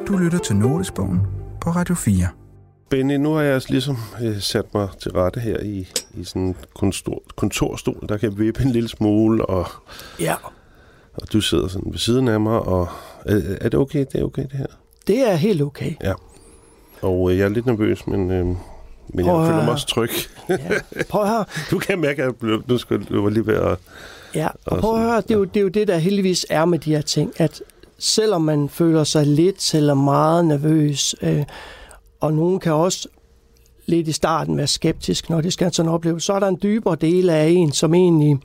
[0.08, 1.20] Du lytter til Notesbogen
[1.62, 2.28] på Radio 4.
[2.90, 6.42] Benny, nu har jeg altså ligesom øh, sat mig til rette her i, i sådan
[6.42, 9.66] en kontor, kontorstol, der kan vippe en lille smule, og,
[10.20, 10.36] ja.
[11.14, 12.88] og du sidder sådan ved siden af mig, og
[13.26, 14.06] er, er det okay?
[14.12, 14.66] Det er okay, det her?
[15.08, 15.94] Det er helt okay.
[17.02, 18.56] Og øh, jeg er lidt nervøs, men, øh,
[19.08, 20.10] men jeg Prøv at føler mig også tryg.
[20.50, 20.58] Ja.
[21.10, 21.46] Prøv at høre.
[21.72, 23.78] Du kan mærke, at jeg blev, nu skal var lige ved at...
[24.36, 26.66] Ja, og prøv at høre, det er, jo, det er jo det, der heldigvis er
[26.66, 27.62] med de her ting, at
[27.98, 31.44] selvom man føler sig lidt eller meget nervøs, øh,
[32.20, 33.08] og nogen kan også
[33.86, 36.60] lidt i starten være skeptisk, når det skal sådan en oplevelse, så er der en
[36.64, 38.38] dybere del af en, som egentlig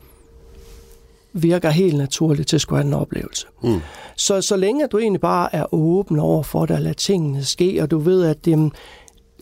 [1.33, 3.47] virker helt naturligt til at skulle have en oplevelse.
[3.62, 3.81] Mm.
[4.16, 7.83] Så, så længe du egentlig bare er åben over for det, og lader tingene ske,
[7.83, 8.73] og du ved, at det,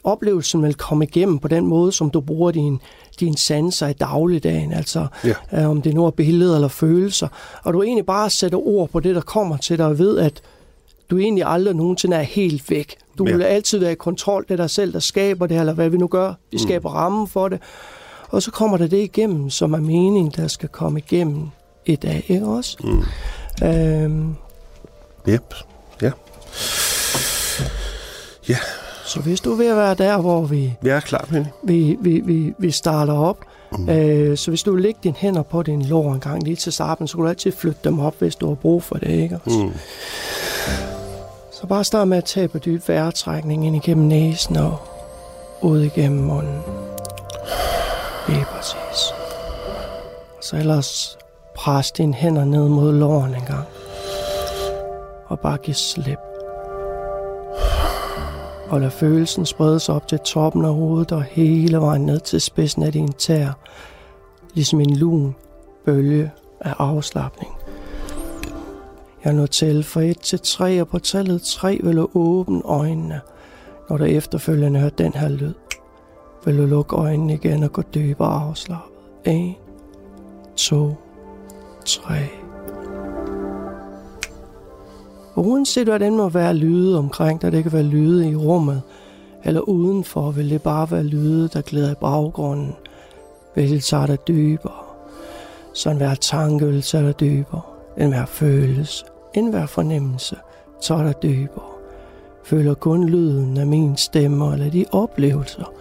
[0.07, 2.81] oplevelsen vil komme igennem på den måde, som du bruger din,
[3.21, 5.35] din sanser i dagligdagen, altså Ja.
[5.63, 7.29] øh, om det nu er billeder eller følelser,
[7.65, 10.43] og du egentlig bare sætter ord på det, der kommer til dig, og ved, at
[11.11, 12.97] du egentlig aldrig nogensinde er helt væk.
[13.19, 13.37] Du Ja.
[13.37, 15.97] vil altid være i kontrol, det er dig selv, der skaber det, eller hvad vi
[15.97, 16.35] nu gør.
[16.51, 17.59] Vi skaber rammen for det.
[18.29, 21.49] Og så kommer der det igennem, som er meningen, der skal komme igennem
[21.87, 22.77] i dag, ikke også?
[22.85, 23.67] Mm.
[23.67, 24.35] Øhm,
[25.29, 25.55] Yep.
[26.03, 26.11] Ja.
[28.49, 28.59] Ja,
[29.07, 31.47] så hvis du er ved at være der, hvor vi jeg er klar, Benny.
[31.63, 33.39] vi, vi, vi, vi starter op.
[33.73, 33.89] Mm.
[33.89, 36.73] Øh, så hvis du vil lægge dine hænder på din lår en gang lige til
[36.73, 39.09] starten, så kan du altid flytte dem op, hvis du har brug for det.
[39.09, 39.39] Ikke?
[39.45, 39.59] også?
[39.59, 39.73] Mm.
[41.53, 44.79] Så bare start med at tage på dyb vejrtrækning ind igennem næsen og
[45.63, 46.61] ud igennem munden.
[48.29, 49.11] Lige præcis.
[50.39, 51.19] Og så ellers
[51.57, 53.65] pres dine hænder ned mod låren en gang.
[55.27, 56.19] Og bare giv slip.
[58.69, 62.41] Og lad følelsen sprede sig op til toppen af hovedet og hele vejen ned til
[62.41, 63.53] spidsen af din tær.
[64.55, 65.35] Ligesom en lun
[65.85, 67.53] bølge af afslappning.
[69.25, 73.21] Jeg nu tælle fra 1 til 3, og på tallet 3 vil du åbne øjnene.
[73.91, 75.55] Når du efterfølgende hører den her lyd,
[76.45, 78.93] vil du lukke øjnene igen og gå dybere afslappet.
[79.25, 79.55] 1,
[80.57, 80.95] 2,
[81.85, 82.46] 3.
[85.37, 88.83] Og uanset hvad det må være lyde omkring dig, det kan være lyde i rummet,
[89.45, 92.75] Eller udenfor vil det bare være lyde, der glæder i baggrunden.
[93.55, 94.85] Vil det tage dig dybere.
[95.75, 97.61] Sådan hver tanke vil tage dig dybere.
[97.99, 100.37] En hver følelse, en hver fornemmelse
[100.83, 101.65] tager dig dybere.
[102.45, 105.73] Føler kun lyden af min stemme eller de oplevelser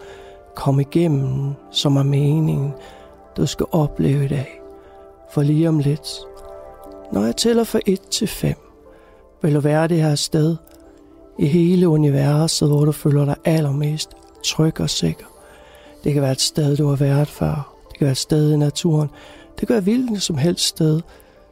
[0.56, 2.74] kom igennem, som er meningen,
[3.38, 4.62] du skal opleve i dag.
[5.32, 6.10] For lige om lidt,
[7.12, 8.65] når jeg tæller fra 1 til 5,
[9.46, 10.56] vil du være det her sted
[11.40, 14.10] i hele universet, hvor du føler dig allermest
[14.44, 15.26] tryg og sikker.
[16.04, 17.76] Det kan være et sted, du har været før.
[17.90, 19.10] Det kan være et sted i naturen.
[19.60, 21.02] Det kan være hvilken som helst sted,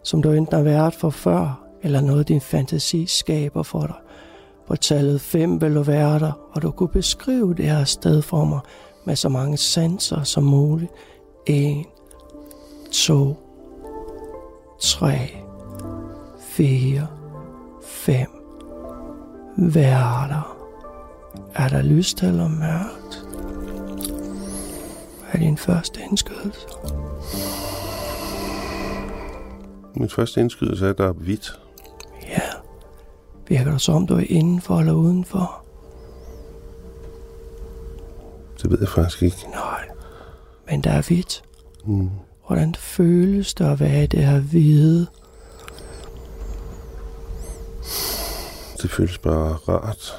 [0.04, 3.96] som du enten har været for før, eller noget din fantasi skaber for dig.
[4.68, 8.46] På tallet 5 vil du være der, og du kunne beskrive det her sted for
[8.46, 8.60] mig
[9.06, 10.92] med så mange sanser som muligt.
[11.48, 11.86] 1,
[12.92, 13.36] 2,
[14.80, 15.18] 3,
[16.40, 17.08] 4,
[17.94, 18.28] 5.
[19.58, 20.58] Vær der.
[21.56, 23.26] Er der lyst eller mørkt?
[25.20, 26.68] Hvad er din første indskydelse?
[29.96, 31.60] Min første indskydelse er, at der er hvidt.
[32.28, 32.42] Ja.
[33.48, 35.66] Virker det som, du er indenfor eller udenfor?
[38.62, 39.48] Det ved jeg faktisk ikke.
[39.52, 39.90] Nej.
[40.70, 41.44] Men der er hvidt.
[41.86, 42.10] Mm.
[42.48, 45.08] Hvordan føles det at være i det her hvide?
[48.84, 50.14] Det føles bare rart.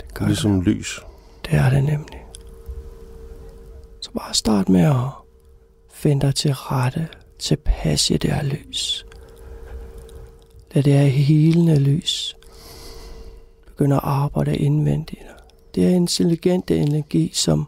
[0.00, 0.74] Det gør Ligesom det.
[0.74, 1.00] lys.
[1.44, 2.24] Det er det nemlig.
[4.00, 4.96] Så bare start med at
[5.92, 7.08] finde dig til rette,
[7.38, 9.06] tilpas i det her lys.
[10.72, 12.36] Lad det her helende lys
[13.66, 15.22] begynde at arbejde indvendigt.
[15.74, 17.66] Det er intelligente energi, som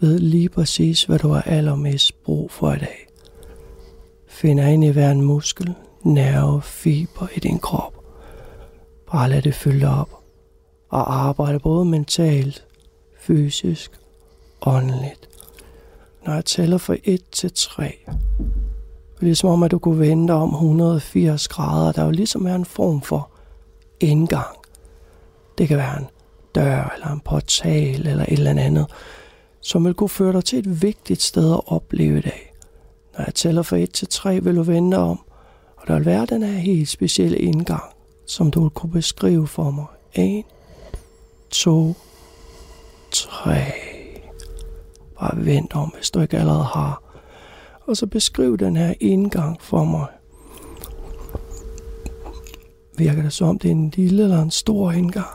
[0.00, 3.06] ved lige præcis, hvad du har allermest brug for i dag.
[4.28, 8.03] Finder ind i hver en muskel, nerve, fiber i din krop.
[9.14, 10.10] Bare lad det fylde op
[10.88, 12.66] og arbejde både mentalt,
[13.20, 14.00] fysisk,
[14.62, 15.28] åndeligt.
[16.26, 18.16] Når jeg tæller fra 1 til 3, det
[19.18, 21.92] som ligesom om, at du kunne vende dig om 180 grader.
[21.92, 23.30] Der er jo ligesom er en form for
[24.00, 24.56] indgang.
[25.58, 26.06] Det kan være en
[26.54, 28.86] dør, eller en portal, eller et eller andet,
[29.60, 32.54] som vil kunne føre dig til et vigtigt sted at opleve i dag.
[33.18, 35.20] Når jeg tæller fra 1 til 3, vil du vende dig om,
[35.76, 37.93] og der vil være den her helt specielle indgang,
[38.26, 39.86] som du vil kunne beskrive for mig.
[40.14, 40.44] 1,
[41.50, 41.94] 2,
[43.10, 43.54] 3.
[45.18, 47.02] Bare vent om, hvis du ikke allerede har.
[47.86, 50.06] Og så beskriv den her indgang for mig.
[52.96, 55.26] Virker det som, det er en lille eller en stor indgang?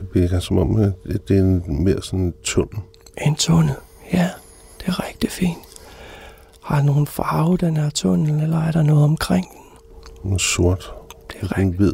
[0.00, 0.92] Det virker som om, at
[1.28, 2.78] det er en mere sådan en tunnel.
[3.26, 3.74] En tunnel.
[4.12, 4.30] Ja,
[4.78, 5.69] det er rigtig fint.
[6.70, 9.46] Har nogen farve, den her tunnel, eller er der noget omkring
[10.24, 10.32] den?
[10.32, 10.92] En sort.
[11.32, 11.92] Det er Sådan en hvid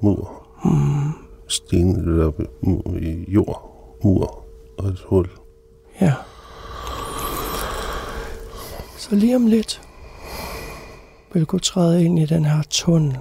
[0.00, 0.46] mur.
[0.64, 1.12] Mm,
[1.48, 2.32] Sten eller
[3.28, 3.72] jord.
[4.04, 4.44] Mur
[4.78, 5.28] og et hul.
[6.00, 6.12] ja.
[8.98, 9.82] Så lige om lidt
[11.32, 13.18] vil du træde ind i den her tunnel.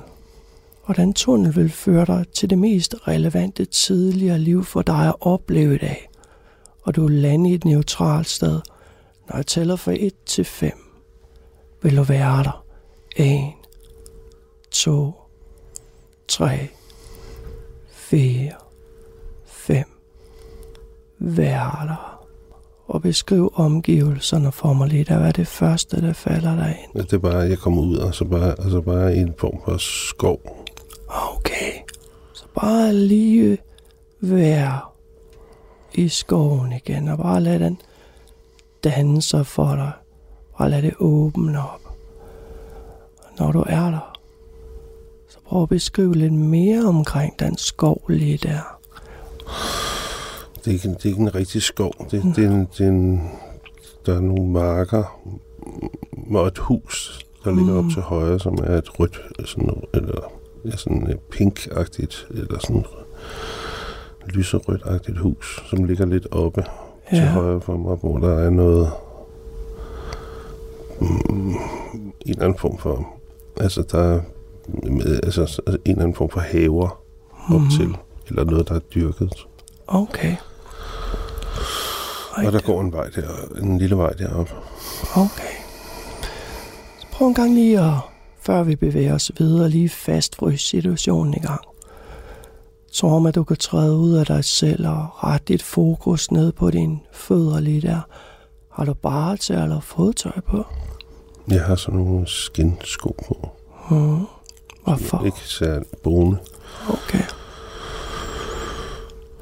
[0.83, 5.15] Og den tunnel vil føre dig til det mest relevante tidligere liv for dig at
[5.21, 6.09] opleve i dag.
[6.81, 8.61] Og du vil lande i et neutralt sted.
[9.29, 10.71] Når jeg tæller fra 1 til 5,
[11.85, 12.65] vil du være der.
[13.15, 13.53] 1,
[14.71, 15.13] 2,
[16.27, 16.67] 3,
[17.91, 18.51] 4,
[19.45, 19.85] 5.
[21.19, 22.25] Vær der.
[22.87, 25.07] Og beskriv omgivelserne for mig lidt.
[25.07, 27.03] Hvad er det første, der falder dig ind?
[27.03, 29.77] Det er bare, at jeg kommer ud, og så bare, altså bare en form for
[29.77, 30.65] skov.
[31.07, 31.71] Okay.
[32.33, 33.57] Så bare lige
[34.21, 34.79] være
[35.93, 37.81] i skoven igen, og bare lad den
[38.83, 39.91] danse for dig.
[40.57, 41.81] Bare lad det åbne op.
[43.17, 44.17] Og når du er der,
[45.27, 48.79] så prøv at beskrive lidt mere omkring den skov lige der.
[50.55, 51.93] Det er ikke, det er ikke en rigtig skov.
[52.11, 53.31] Det, det, er en, det er en,
[54.05, 55.19] der er nogle marker
[56.31, 60.31] og et hus, der ligger op til højre, som er et rødt, sådan, eller
[60.65, 62.85] ja, sådan et pink-agtigt, eller sådan
[64.25, 66.63] lyserødt-agtigt hus, som ligger lidt oppe
[67.11, 67.17] ja.
[67.17, 68.91] til højre for mig, hvor der er noget
[71.01, 71.57] mm, en
[72.25, 73.07] eller anden form for
[73.59, 74.21] altså der er
[74.91, 77.01] med, altså en eller anden form for haver
[77.53, 77.69] op Mhm.
[77.69, 79.47] til, eller noget, der er dyrket.
[79.87, 80.35] Okay.
[82.35, 83.29] Og der går en vej der,
[83.61, 84.49] en lille vej derop.
[85.15, 85.55] Okay.
[86.99, 87.93] Så prøv en gang lige at,
[88.41, 91.61] før vi bevæger os videre, lige fastfryse situationen i gang.
[92.91, 96.51] Så om at du kan træde ud af dig selv og rette dit fokus ned
[96.51, 98.01] på dine fødder lige der.
[98.75, 100.63] Har du bare til eller fodtøj på?
[101.47, 103.49] Jeg har sådan nogle skinsko på.
[103.89, 104.25] Hmm.
[104.83, 105.25] Hvorfor?
[105.25, 106.37] Ikke særlig brune.
[106.89, 107.23] Okay.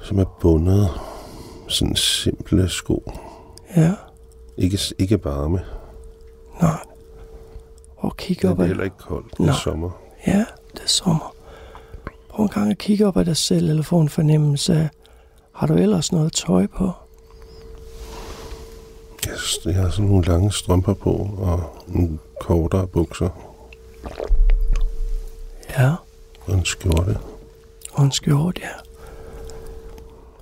[0.01, 0.89] som er bundet.
[1.67, 3.11] Sådan simple sko.
[3.75, 3.93] Ja,
[4.57, 5.61] Ikke, ikke varme.
[6.61, 6.79] nej.
[7.97, 9.37] Og kigge op det er heller ikke koldt.
[9.37, 9.89] Det er sommer.
[10.27, 11.33] Ja, det er sommer.
[12.29, 14.89] Prøv en gang at kigge op ad dig selv, eller få en fornemmelse af,
[15.51, 16.91] har du ellers noget tøj på?
[19.25, 19.33] Jeg,
[19.65, 23.29] jeg har sådan nogle lange strømper på, og nogle kortere bukser,
[25.77, 25.91] Ja,
[26.45, 27.17] og en skjorte.
[27.93, 28.67] og en skjorte, ja.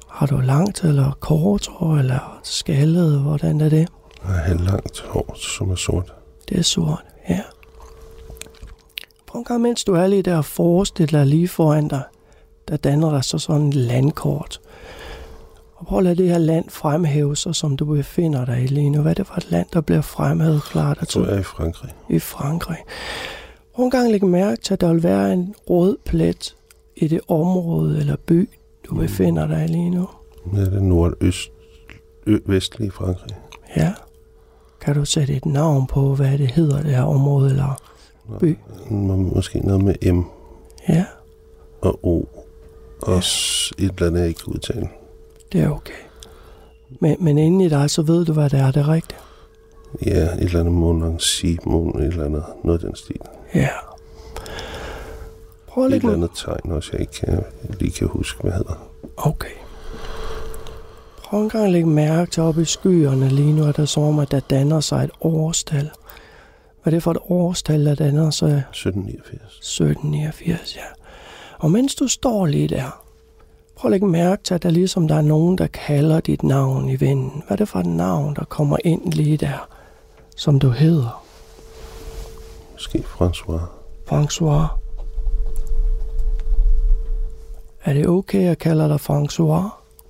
[0.07, 3.19] Har du langt eller kort hår, eller skaldet?
[3.21, 3.87] Hvordan er det?
[4.23, 6.13] Jeg har halvlangt hår, som er sort.
[6.49, 7.41] Det er sort, ja.
[9.27, 12.03] Prøv en gang, mens du er lige der og forestiller dig lige foran dig,
[12.67, 14.61] der danner der så sådan et landkort.
[15.81, 18.89] Og prøv at lade det her land fremhæve sig, som du befinder dig i lige
[18.89, 19.01] nu.
[19.01, 21.43] Hvad er det for et land, der bliver fremhævet klart Jeg tror, jeg er i
[21.43, 21.91] Frankrig.
[22.09, 22.77] i Frankrig?
[23.75, 26.55] Prøv en gang lægge mærke til, at der vil være en rød plet
[26.95, 28.49] i det område eller by,
[28.89, 30.07] du befinder dig i lige nu.
[30.55, 31.49] Det er nordøst
[32.27, 33.31] ø, vestlige Frankrig.
[33.77, 33.93] Ja.
[34.81, 37.81] Kan du sætte et navn på, hvad det hedder, det her område eller
[38.39, 38.57] by?
[38.89, 40.23] Må- Måske noget med M
[40.89, 41.05] Ja.
[41.81, 42.23] og O.
[43.01, 44.89] Og s- et eller andet, jeg ikke kan udtale.
[45.51, 45.93] Det er okay.
[46.99, 49.19] Men, men inde i dig, så ved du, hvad det er, det er rigtigt.
[50.05, 53.21] Ja, et eller andet Monancy, Mon, et eller andet, noget af den stil.
[53.55, 53.69] Ja.
[55.67, 57.43] Prøv at Et eller andet tegn også, jeg ikke kan,
[57.79, 58.89] lige kan huske, hvad hedder.
[59.17, 59.55] Okay.
[61.23, 63.87] Prøv en gang at lægge mærke til oppe i skyerne lige nu, at der er
[63.87, 65.91] som om, at der danner sig et årstal.
[66.83, 69.41] Hvad er det for et årstal, der danner sig 1789.
[69.57, 70.81] 1789, ja.
[71.59, 73.00] Og mens du står lige der,
[73.81, 76.89] prøv at lægge mærke til, at der ligesom der er nogen, der kalder dit navn
[76.89, 77.43] i vinden.
[77.47, 79.67] Hvad er det for et navn, der kommer ind lige der,
[80.35, 81.23] som du hedder?
[82.71, 83.61] Måske François.
[84.11, 84.67] François.
[87.83, 89.63] Er det okay, at kalde dig François?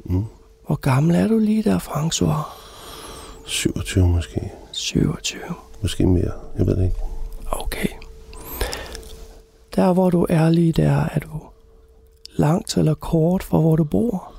[0.04, 0.26] Mm.
[0.66, 2.44] Hvor gammel er du lige der, François?
[3.46, 4.52] 27 måske.
[4.72, 5.42] 27.
[5.82, 6.32] Måske mere.
[6.58, 7.00] Jeg ved det ikke.
[7.52, 7.90] Okay.
[9.76, 11.30] Der, hvor du er lige der, er du
[12.42, 14.34] langt eller kort fra, hvor du bor?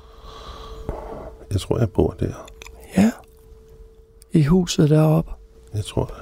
[1.51, 2.47] Jeg tror, jeg bor der.
[2.97, 3.11] Ja.
[4.31, 5.31] I huset deroppe.
[5.73, 6.15] Jeg tror det.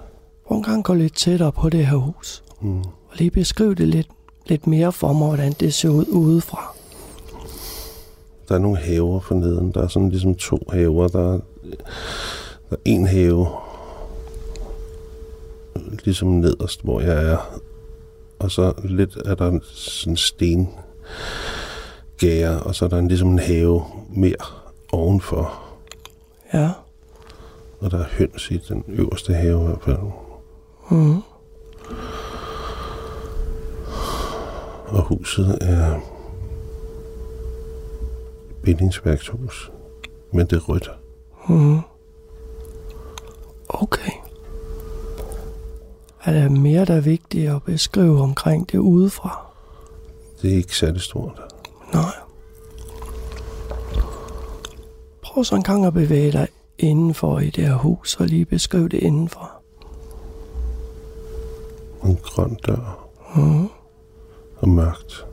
[0.47, 2.43] Prøv en gang gå lidt tættere på det her hus.
[2.61, 2.79] Mm.
[2.79, 4.07] Og lige beskriv det lidt,
[4.45, 6.75] lidt mere for mig, hvordan det ser ud udefra.
[8.49, 9.71] Der er nogle haver for neden.
[9.71, 11.07] Der er sådan ligesom to haver.
[11.07, 11.39] Der er,
[12.69, 13.47] der er en have,
[16.03, 17.59] ligesom nederst, hvor jeg er.
[18.39, 20.69] Og så lidt er der sådan sten
[22.21, 24.35] gære, og så er der en, ligesom en have mere
[24.91, 25.61] ovenfor.
[26.53, 26.69] Ja.
[27.79, 29.97] Og der er høns i den øverste have i hvert fald.
[30.91, 31.21] Mm.
[34.87, 35.99] Og huset er
[38.63, 39.71] bindingsværkshus.
[40.31, 40.91] Men det er rødt.
[41.49, 41.79] Mm.
[43.69, 44.11] Okay.
[46.23, 49.45] Er der mere, der er vigtigt at beskrive omkring det udefra?
[50.41, 51.50] Det er ikke særlig stort.
[51.93, 52.11] Nej.
[55.23, 58.89] Prøv så en gang at bevæge dig indenfor i det her hus, og lige beskriv
[58.89, 59.51] det indenfor.
[62.05, 63.69] En grøn dør Mm.
[64.57, 65.25] og mørkt.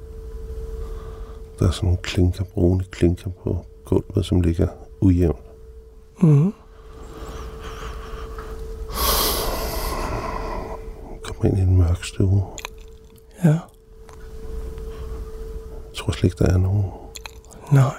[1.58, 4.68] Der er sådan nogle klinker, brune klinker på gulvet, som ligger
[5.00, 5.38] ujævnt.
[6.22, 6.54] Mm.
[11.22, 12.42] Kommer ind i en mørk stue.
[13.44, 13.58] Ja.
[16.08, 16.84] Tror slet ikke, der er nogen.
[17.72, 17.94] Nej.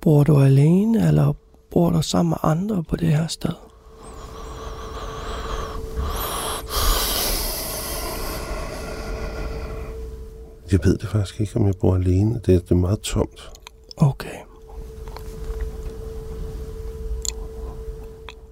[0.00, 1.34] Bor du alene, eller
[1.70, 3.52] bor du sammen med andre på det her sted?
[10.72, 12.34] Jeg ved det faktisk ikke, om jeg bor alene.
[12.34, 13.50] Det, det er meget tomt.
[13.96, 14.38] Okay.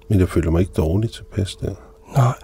[0.08, 1.74] Men jeg føler mig ikke dårligt tilpas der.
[2.16, 2.34] Nej.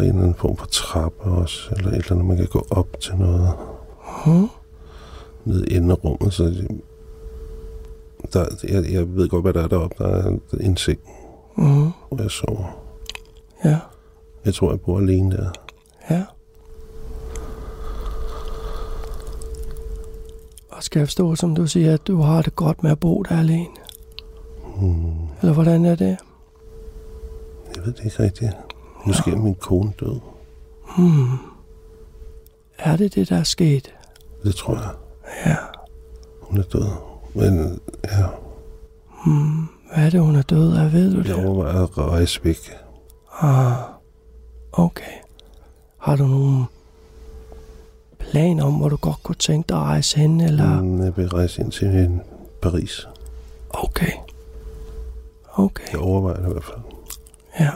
[0.00, 2.46] Der er en eller anden form for trappe også, eller et eller andet, man kan
[2.46, 3.50] gå op til noget
[4.26, 4.48] Mm.
[5.44, 6.32] ned i enden af rummet.
[6.32, 6.44] Så
[8.32, 10.04] der, jeg, jeg ved godt, hvad der er deroppe.
[10.04, 10.98] Der er en seng,
[11.56, 11.64] Mm.
[12.08, 12.80] hvor jeg sover.
[13.64, 13.78] Ja.
[14.44, 15.50] Jeg tror, jeg bor alene der.
[16.10, 16.24] Ja.
[20.70, 23.22] Og skal jeg forstå, som du siger, at du har det godt med at bo
[23.22, 23.66] der alene?
[24.76, 26.16] Hmm, Eller hvordan er det?
[27.76, 28.52] jeg ved det ikke rigtigt.
[29.06, 30.20] Måske er min kone død.
[30.96, 31.38] Hmm.
[32.78, 33.94] Er det det, der er sket?
[34.44, 34.90] Det tror jeg.
[35.46, 35.56] Ja.
[36.40, 36.86] Hun er død.
[37.34, 38.26] Men ja,
[39.24, 39.66] Hmm.
[39.94, 40.92] Hvad er det, hun er død af?
[40.92, 41.46] Ved du jeg det?
[41.46, 42.56] overvejer at rejse væk.
[43.40, 43.72] Ah.
[44.72, 45.12] Okay.
[45.98, 46.64] Har du nogle
[48.18, 50.80] plan om, hvor du godt kunne tænke dig at rejse hen, eller?
[50.82, 52.20] Mm, jeg vil rejse ind til
[52.62, 53.08] Paris.
[53.70, 54.12] Okay.
[55.52, 56.78] Okay, Jeg overvejer det i hvert fald.
[57.60, 57.70] ja.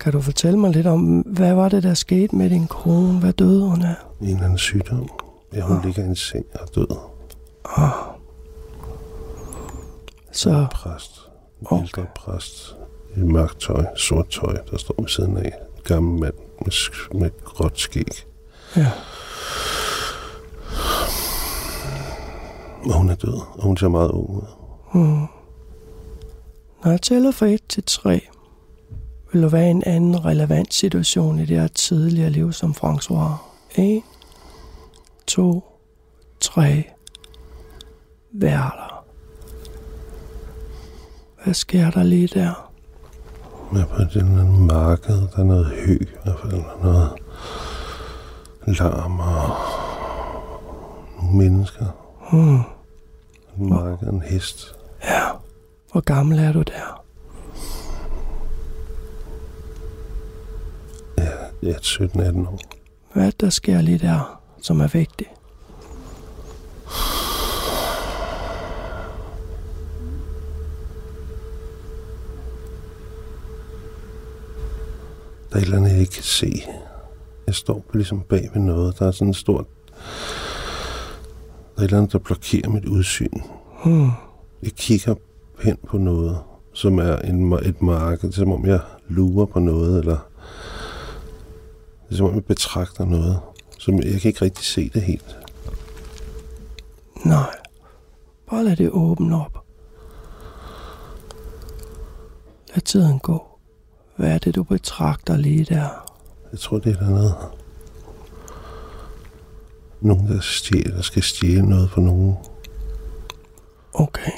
[0.00, 3.18] Kan du fortælle mig lidt om, hvad var det, der skete med din kone?
[3.20, 3.94] Hvad døde hun af?
[4.20, 5.08] En eller anden sygdom.
[5.54, 6.96] Ja, hun ligger i en seng og er død.
[10.32, 11.20] Så, Præst.
[11.60, 11.82] En Okay.
[11.82, 12.76] ældre præst.
[13.16, 15.44] I mørkt tøj, sort tøj, der står ved siden af.
[15.76, 16.34] En gammel mand
[16.64, 18.26] med, med gråt skæg.
[18.76, 18.86] ja.
[22.84, 24.42] Og hun er død, og hun ser meget ung ud.
[24.92, 25.26] Hmm.
[26.84, 28.20] Når jeg tæller fra 1 til 3,
[29.32, 33.32] vil der være en anden relevant situation i det her tidligere liv som François.
[33.76, 34.02] 1,
[35.26, 35.64] 2,
[36.40, 36.84] 3.
[38.32, 39.04] Hvad er der?
[41.44, 42.70] Hvad sker der lige der?
[43.72, 47.10] Men på eller andet marked, der er noget hø, fald noget
[48.66, 49.56] larm og
[51.22, 51.86] nogle mennesker.
[52.30, 52.60] Hmm.
[53.58, 54.74] En marked, en hest.
[55.04, 55.28] Ja.
[55.92, 56.99] Hvor gammel er du der?
[61.62, 62.60] Ja, 17-18 år.
[63.12, 65.30] Hvad er der sker lige der, som er vigtigt?
[75.50, 76.62] Der er et eller andet, jeg ikke kan se.
[77.46, 78.98] Jeg står ligesom bag ved noget.
[78.98, 79.56] Der er sådan en stor...
[79.56, 79.64] Der
[81.76, 83.40] er et eller andet, der blokerer mit udsyn.
[83.84, 84.10] Hmm.
[84.62, 85.14] Jeg kigger
[85.62, 86.38] hen på noget,
[86.72, 88.32] som er en, et marked.
[88.32, 90.26] Som om, jeg lurer på noget, eller...
[92.10, 93.40] Det er som om, jeg betragter noget.
[93.78, 95.38] Som jeg kan ikke rigtig se det helt.
[97.24, 97.56] Nej.
[98.50, 99.64] Bare lad det åbne op.
[102.74, 103.46] Lad tiden gå.
[104.16, 106.10] Hvad er det, du betragter lige der?
[106.52, 107.34] Jeg tror, det er noget.
[110.00, 112.36] Nogen, der stjæler, der skal stjæle noget for nogen.
[113.92, 114.32] Okay.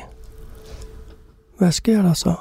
[1.59, 2.35] Hvad sker der så?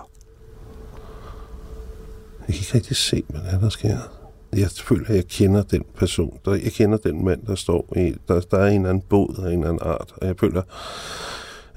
[2.40, 4.20] Jeg kan ikke rigtig se, hvad der, er, der sker.
[4.56, 6.39] Jeg føler, at jeg kender den person.
[6.45, 8.16] Der, jeg kender den mand, der står i.
[8.28, 10.14] Der, der er en eller anden båd af en eller anden art.
[10.18, 10.62] Og jeg føler,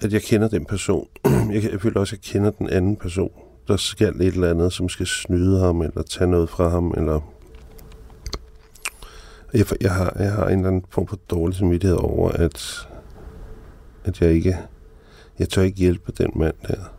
[0.01, 1.09] at jeg kender den person.
[1.53, 3.31] Jeg, jeg føler også, at jeg kender den anden person.
[3.68, 7.20] Der skal et eller andet, som skal snyde ham, eller tage noget fra ham, eller...
[9.55, 12.89] Jeg, jeg, har, jeg har en eller anden form for dårlig samvittighed over, at,
[14.05, 14.57] at jeg ikke...
[15.39, 16.93] Jeg tør ikke hjælpe den mand der.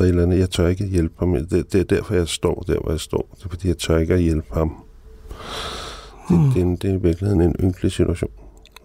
[0.00, 1.32] Der er et eller andet, jeg tør ikke hjælpe ham.
[1.32, 3.28] Det, det er derfor, jeg står der, hvor jeg står.
[3.38, 4.72] Det er fordi, jeg tør ikke at hjælpe ham.
[6.28, 6.50] Det, Hmm.
[6.50, 8.30] det, er, en, det er i virkeligheden en ynkelig situation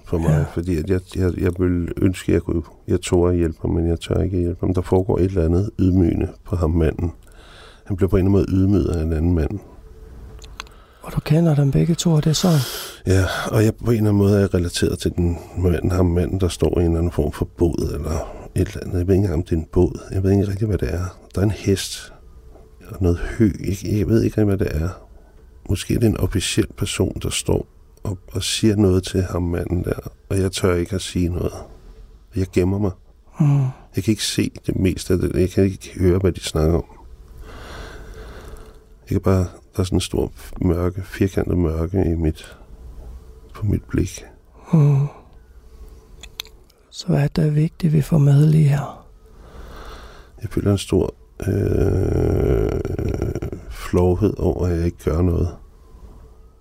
[0.06, 0.30] for mig.
[0.30, 0.44] Ja.
[0.54, 3.72] Fordi at jeg, jeg, jeg vil ønske, at jeg kunne jeg tog at hjælpe ham,
[3.72, 4.74] men jeg tør ikke at hjælpe ham.
[4.74, 7.12] Der foregår et eller andet ydmygende på ham manden.
[7.86, 9.60] Han bliver på en eller anden måde ydmyget af en anden mand.
[11.02, 12.60] Og du kender dem begge to, og det er sådan.
[13.08, 16.40] Ja, og jeg på en eller anden måde er relateret til den mand, ham manden,
[16.40, 18.98] der står i en eller anden form for båd, eller et eller andet.
[18.98, 20.08] Jeg ved ikke engang, om det er en båd.
[20.12, 21.20] Jeg ved ikke rigtig, hvad det er.
[21.36, 22.14] Der er en hest
[22.88, 23.52] og noget hø.
[23.60, 24.90] Jeg, jeg ved ikke, hvad det er.
[25.70, 27.68] Måske er det en officiel person, der står
[28.04, 30.00] og, og siger noget til ham manden der,
[30.30, 31.54] og jeg tør ikke at sige noget.
[32.36, 32.92] Jeg gemmer mig.
[33.40, 33.68] Hmm.
[33.96, 35.36] Jeg kan ikke se det meste af det.
[35.36, 36.86] Jeg kan ikke høre, hvad de snakker om.
[39.02, 39.46] Jeg kan bare...
[39.76, 40.32] Der er sådan en stor
[40.62, 42.58] mørke, firkantet mørke i mit,
[43.54, 44.26] på mit blik.
[44.72, 45.08] Hmm.
[46.96, 49.08] Så hvad er det, er vigtigt, vi får med lige her?
[50.42, 51.16] Jeg føler en stor
[51.48, 52.80] øh,
[53.70, 55.50] flovhed over, at jeg ikke gør noget.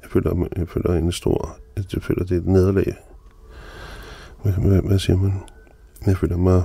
[0.03, 1.57] Jeg føler, jeg føler en stor...
[1.77, 2.95] Jeg føler, det er et nederlag.
[4.43, 5.41] Hvad, hvad, hvad siger man?
[6.07, 6.63] Jeg føler mig...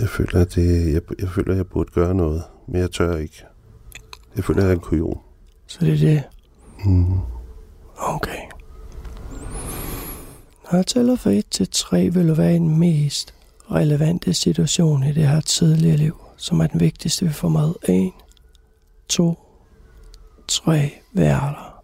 [0.00, 3.16] Jeg føler, at det, jeg, jeg føler, at jeg burde gøre noget, men jeg tør
[3.16, 3.44] ikke.
[4.36, 5.20] Jeg føler, at jeg er en kujon.
[5.66, 6.22] Så det er det.
[6.84, 7.18] Mm.
[7.96, 8.39] Okay.
[10.70, 13.34] Når jeg tæller fra 1 til 3, vil du være i den mest
[13.70, 17.74] relevante situation i det her tidligere liv, som er den vigtigste, vi får med.
[17.88, 18.12] 1,
[19.08, 19.38] 2,
[20.48, 20.90] 3.
[21.12, 21.82] Hvad er der?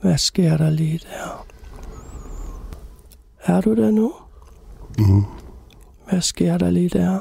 [0.00, 1.46] Hvad sker der lige der?
[3.44, 4.12] Er du der nu?
[4.98, 5.24] Mm.
[6.08, 7.20] Hvad sker der lige der?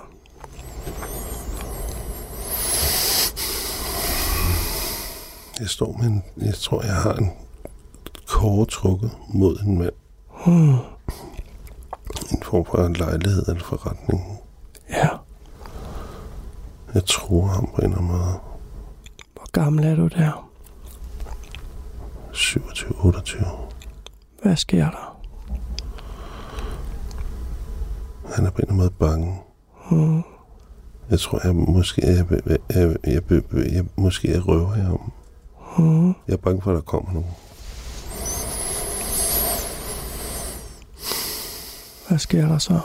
[5.59, 6.23] Jeg står med en...
[6.37, 7.31] Jeg tror, jeg har en
[8.27, 10.02] kåre trukket mod en mand.
[10.45, 10.75] Hmm.
[12.31, 14.39] En form for en lejlighed eller forretning.
[14.89, 15.09] Ja.
[16.93, 18.39] Jeg tror eller anden måde.
[19.33, 20.49] Hvor gammel er du der?
[22.33, 23.45] 27-28.
[24.41, 25.19] Hvad sker der?
[28.35, 29.41] Han er på en eller anden måde bange.
[29.89, 30.23] Hmm.
[31.09, 35.11] Jeg tror, jeg måske jeg, jeg, jeg, jeg, jeg, jeg, måske jeg røver jer om.
[35.77, 36.07] Mm.
[36.07, 37.29] Jeg er bange for, at der kommer nogen.
[42.13, 42.79] Hvad sker der så?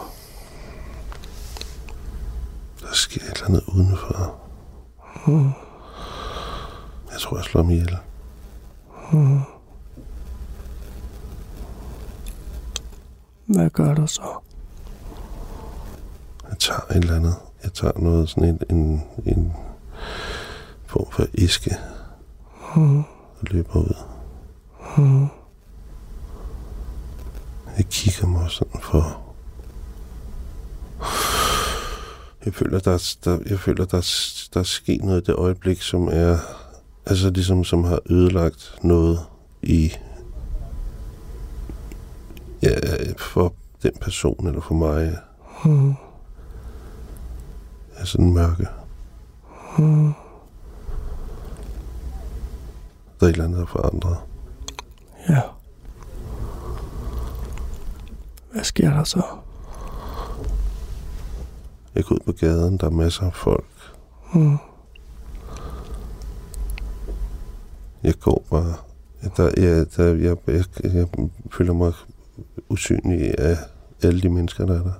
[2.80, 4.40] Der sker et eller andet udenfor.
[5.26, 5.50] Mm.
[7.12, 7.96] Jeg tror, jeg slår mig ihjel.
[9.12, 9.40] Mm.
[13.46, 14.38] Hvad gør du så?
[16.48, 17.34] Jeg tager et eller andet.
[17.62, 19.52] Jeg tager noget sådan en, en, en
[20.86, 21.76] form for æske
[22.76, 22.98] Mm.
[22.98, 23.04] og
[23.42, 23.94] løber ud.
[24.96, 25.26] Mm.
[27.78, 29.22] Jeg kigger mig sådan for...
[32.44, 35.34] Jeg føler, der, er- der, jeg føler, der, er- der er sket noget i det
[35.34, 36.38] øjeblik, som er...
[37.06, 39.20] Altså ligesom, som har ødelagt noget
[39.62, 39.92] i...
[42.62, 42.74] Ja,
[43.18, 43.52] for
[43.82, 45.18] den person, eller for mig,
[45.64, 45.94] Mm.
[47.96, 48.66] er sådan mørke.
[49.78, 50.12] Mm.
[53.20, 54.16] Der er et eller andet, der er forandret.
[55.28, 55.40] Ja.
[58.52, 59.22] Hvad sker der så?
[61.94, 63.64] Jeg går ud på gaden, der er masser af folk.
[64.34, 64.56] Mm.
[68.02, 68.74] Jeg går bare...
[69.36, 71.08] Der, jeg, der, jeg, jeg, jeg
[71.52, 71.92] føler mig
[72.68, 73.56] usynlig af
[74.02, 74.92] alle de mennesker, der er der.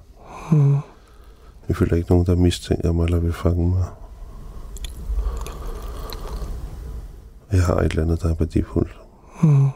[0.53, 0.77] Mm.
[1.69, 3.85] Jeg føler ikke nogen, der mistænker mig eller vil fange mig.
[7.53, 9.01] Jeg har et eller andet, der er værdifuldt.
[9.43, 9.69] Mm.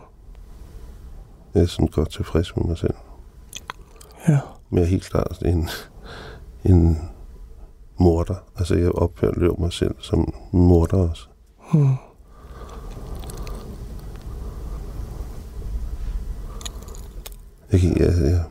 [1.54, 2.94] Jeg er sådan godt tilfreds med mig selv.
[4.28, 4.38] Ja.
[4.70, 5.68] Men jeg er helt klart en,
[6.64, 6.98] en
[7.98, 8.34] morder.
[8.58, 8.90] Altså, jeg
[9.36, 11.26] løber mig selv som morder også.
[11.74, 11.94] Mm.
[17.72, 18.44] Jeg, kan- jeg, jeg,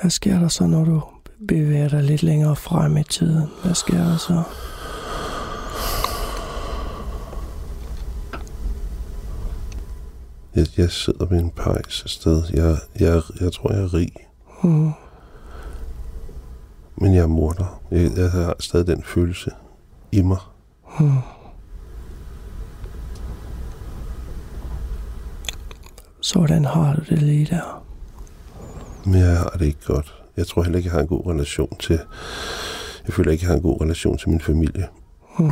[0.00, 1.02] Hvad sker der så, når du
[1.48, 3.48] bevæger dig lidt længere frem i tiden?
[3.64, 4.42] Hvad sker der så?
[10.56, 12.42] jeg, jeg sidder ved en pejs et sted.
[12.54, 14.12] Jeg, jeg, jeg tror, jeg er rig.
[14.62, 14.92] Mm.
[16.96, 17.80] Men jeg er morder.
[17.90, 19.50] Jeg, jeg har stadig den følelse
[20.12, 20.38] i mig.
[21.00, 21.18] Mm.
[26.20, 27.84] Sådan har du det lige der.
[29.04, 30.14] Men jeg har det ikke godt.
[30.36, 32.00] Jeg tror heller ikke, jeg har en god relation til...
[33.06, 34.88] Jeg føler ikke, jeg har en god relation til min familie.
[35.38, 35.50] Mm.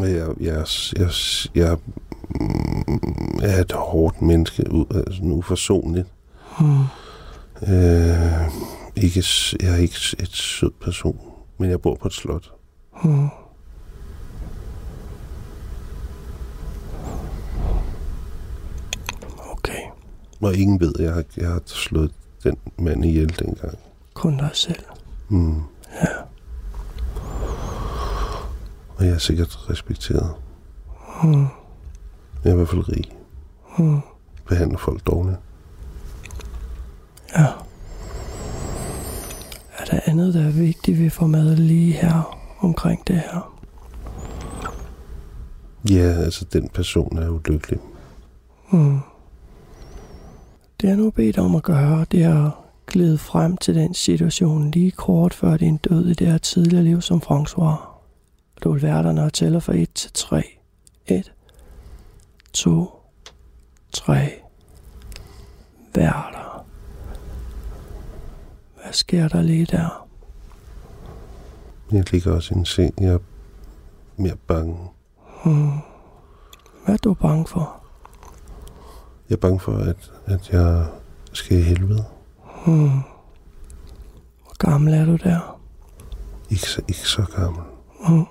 [0.00, 1.10] Jeg, jeg, jeg,
[1.54, 1.78] jeg
[3.42, 4.64] er et hårdt menneske,
[5.06, 6.06] altså uforsonligt.
[6.60, 6.80] Mm.
[7.68, 8.48] Øh,
[8.96, 9.24] ikke,
[9.62, 11.20] jeg er ikke et sød person,
[11.58, 12.50] men jeg bor på et slot.
[13.04, 13.28] Mm.
[19.52, 19.82] Okay,
[20.40, 22.12] Og ingen ved, at jeg har, jeg har slået
[22.44, 23.78] den mand ihjel dengang.
[24.14, 24.82] kun dig selv.
[25.28, 25.56] Mm.
[26.02, 26.06] Ja.
[28.96, 30.34] Og jeg er sikkert respekteret.
[31.24, 31.46] Mm.
[32.44, 33.04] Jeg er i hvert fald rig.
[33.78, 34.00] Mm.
[34.48, 35.38] Behandler folk dårligt.
[37.36, 37.46] Ja.
[39.78, 43.54] Er der andet, der er vigtigt, vi får med lige her omkring det her?
[45.90, 47.78] Ja, altså den person er ulykkelig.
[48.70, 49.00] Mm.
[50.80, 52.52] Det jeg nu bedt om at gøre, det er at
[52.86, 57.00] glide frem til den situation lige kort før din død i det her tidligere liv
[57.00, 57.74] som François.
[58.64, 60.42] Du vil være der, når jeg tæller fra 1 til 3.
[61.06, 61.32] 1,
[62.52, 62.90] 2,
[63.92, 64.30] 3.
[65.94, 66.66] Vær der.
[68.82, 70.08] Hvad sker der lige der?
[71.92, 72.94] Jeg ligger også i en seng.
[73.00, 73.18] Jeg er
[74.16, 74.76] mere bange.
[75.44, 75.70] Hmm.
[76.84, 77.82] Hvad er du bange for?
[79.28, 80.86] Jeg er bange for, at, at jeg
[81.32, 82.04] skal i helvede.
[82.64, 82.88] Hmm.
[84.42, 85.60] Hvor gammel er du der?
[86.50, 87.62] Ikke så, ikke så gammel.
[88.06, 88.24] Hmm.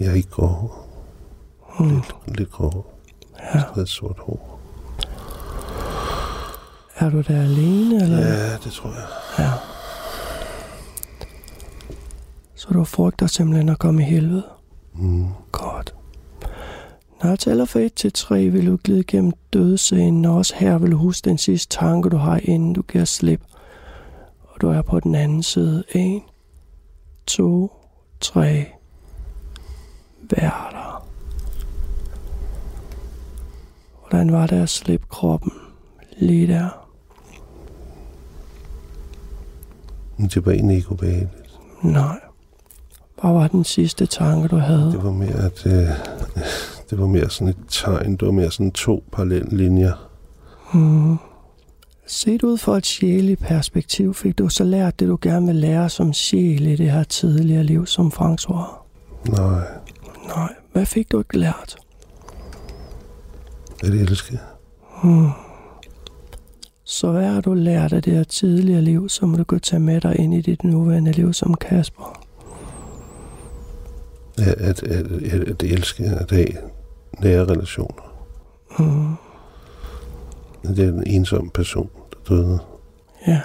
[0.00, 0.72] Jeg er ikke grå.
[1.78, 1.88] Hmm.
[1.88, 2.84] Lidt, lidt grå.
[3.54, 3.62] Ja.
[3.76, 4.60] Lidt sort hår.
[6.96, 8.18] Er du der alene, eller?
[8.18, 9.06] Ja, det tror jeg.
[9.38, 9.50] Ja.
[12.54, 14.42] Så du frygter simpelthen at komme i helvede?
[14.94, 15.28] Mm.
[15.52, 15.94] Godt.
[17.22, 20.78] Når jeg tæller fra 1 til 3, vil du glide gennem dødscenen, og også her
[20.78, 23.40] vil du huske den sidste tanke, du har, inden du giver slip.
[24.42, 25.84] Og du er på den anden side.
[25.94, 26.22] 1,
[27.26, 27.72] 2,
[28.20, 28.66] 3.
[30.30, 30.83] Vær der.
[34.14, 35.52] Hvordan var det at slippe kroppen?
[36.18, 36.86] Lige der.
[40.16, 41.60] Men det var egentlig ikke ubehageligt.
[41.82, 42.20] Nej.
[43.20, 44.92] Hvad var den sidste tanke, du havde?
[44.92, 45.88] Det var mere, at øh,
[46.90, 48.12] det var mere sådan et tegn.
[48.16, 50.10] Det var mere sådan to parallelle linjer.
[50.74, 51.16] Mm.
[52.06, 55.88] Set ud fra et sjæligt perspektiv, fik du så lært det, du gerne vil lære
[55.88, 58.78] som sjæl i det her tidligere liv som François?
[59.28, 59.66] Nej,
[60.26, 61.76] Nej, hvad fik du ikke lært?
[63.84, 64.38] At elske.
[66.84, 70.00] Så hvad har du lært af det her tidligere liv, som du kan tage med
[70.00, 72.20] dig ind i dit nuværende liv som Kasper?
[74.38, 76.46] At, at, at, at, elske, at have
[77.18, 78.14] nære relationer.
[78.78, 79.14] Mm,
[80.74, 82.58] det er en ensom person, der døde.
[83.26, 83.40] ja,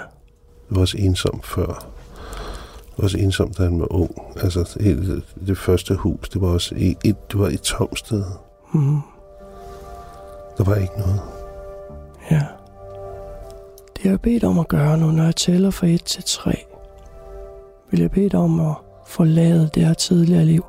[0.69, 1.65] Det var også ensom før.
[1.65, 4.11] Det var også ensom, da han var ung.
[4.35, 8.23] Altså, det, det første hus, det var også et, et, det var et tomt sted.
[8.73, 8.99] mm,
[10.59, 11.21] der var ikke noget.
[12.31, 12.41] ja.
[13.95, 16.65] Det har jeg bedt om at gøre nu, når jeg tæller fra 1 til 3.
[17.91, 20.65] Vil jeg bede dig om at forlade det her tidligere liv.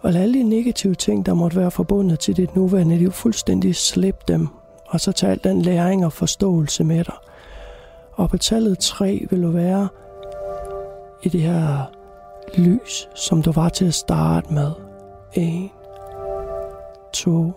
[0.00, 3.76] Og lad alle de negative ting, der måtte være forbundet til dit nuværende liv, fuldstændig
[3.76, 4.48] slippe dem.
[4.86, 7.14] Og så tage al den læring og forståelse med dig.
[8.12, 9.88] Og på tallet 3 vil du være
[11.22, 11.90] i det her
[12.54, 14.70] lys, som du var til at starte med.
[15.34, 15.70] 1,
[17.12, 17.52] 2,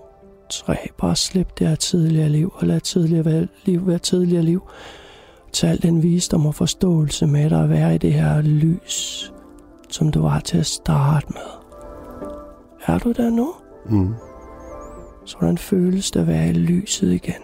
[0.52, 0.90] 3.
[0.98, 4.62] Bare slip det her tidligere liv, og lad tidligere være, liv være tidligere liv.
[5.54, 9.32] Tag al den visdom og forståelse med dig at være i det her lys,
[9.90, 11.62] som du var til at starte med.
[12.86, 13.54] Er du der nu?
[13.90, 14.14] Mm.
[15.26, 17.42] Så hvordan føles det at være i lyset igen?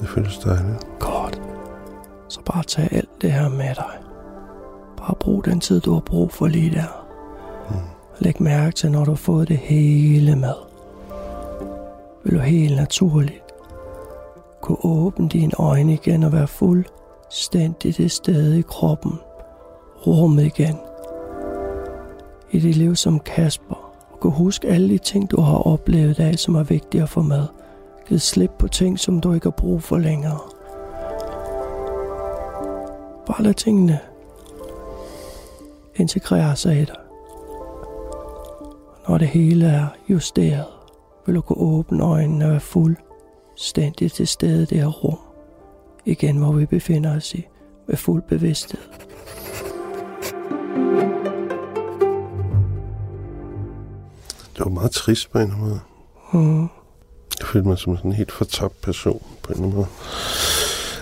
[0.00, 0.86] Det føles dejligt.
[0.98, 1.42] Godt.
[2.28, 3.98] Så bare tag alt det her med dig.
[4.96, 7.06] Bare brug den tid, du har brug for lige der.
[8.18, 10.69] Læg mærke til, når du har fået det hele med.
[12.30, 13.44] Vil du helt naturligt
[14.60, 19.20] kunne åbne dine øjne igen og være fuldstændig det sted i kroppen.
[20.06, 20.76] Rummet igen.
[22.50, 23.92] I dit liv som Kasper.
[24.12, 27.22] Og kunne huske alle de ting, du har oplevet af, som er vigtige at få
[27.22, 27.46] med.
[28.08, 30.38] Giv slip på ting, som du ikke har brug for længere.
[33.26, 33.98] Bare lad tingene
[35.96, 36.96] integrere sig i dig.
[39.08, 40.79] Når det hele er justeret,
[41.26, 45.18] vil du kunne åbne øjnene og være fuldstændig til stede i det her rum.
[46.04, 47.46] Igen, hvor vi befinder os i
[47.88, 48.80] med fuld bevidsthed.
[54.56, 55.80] Det var meget trist på en måde.
[56.32, 56.68] Mm.
[57.40, 59.86] Jeg følte mig som sådan en helt fortabt person på en måde.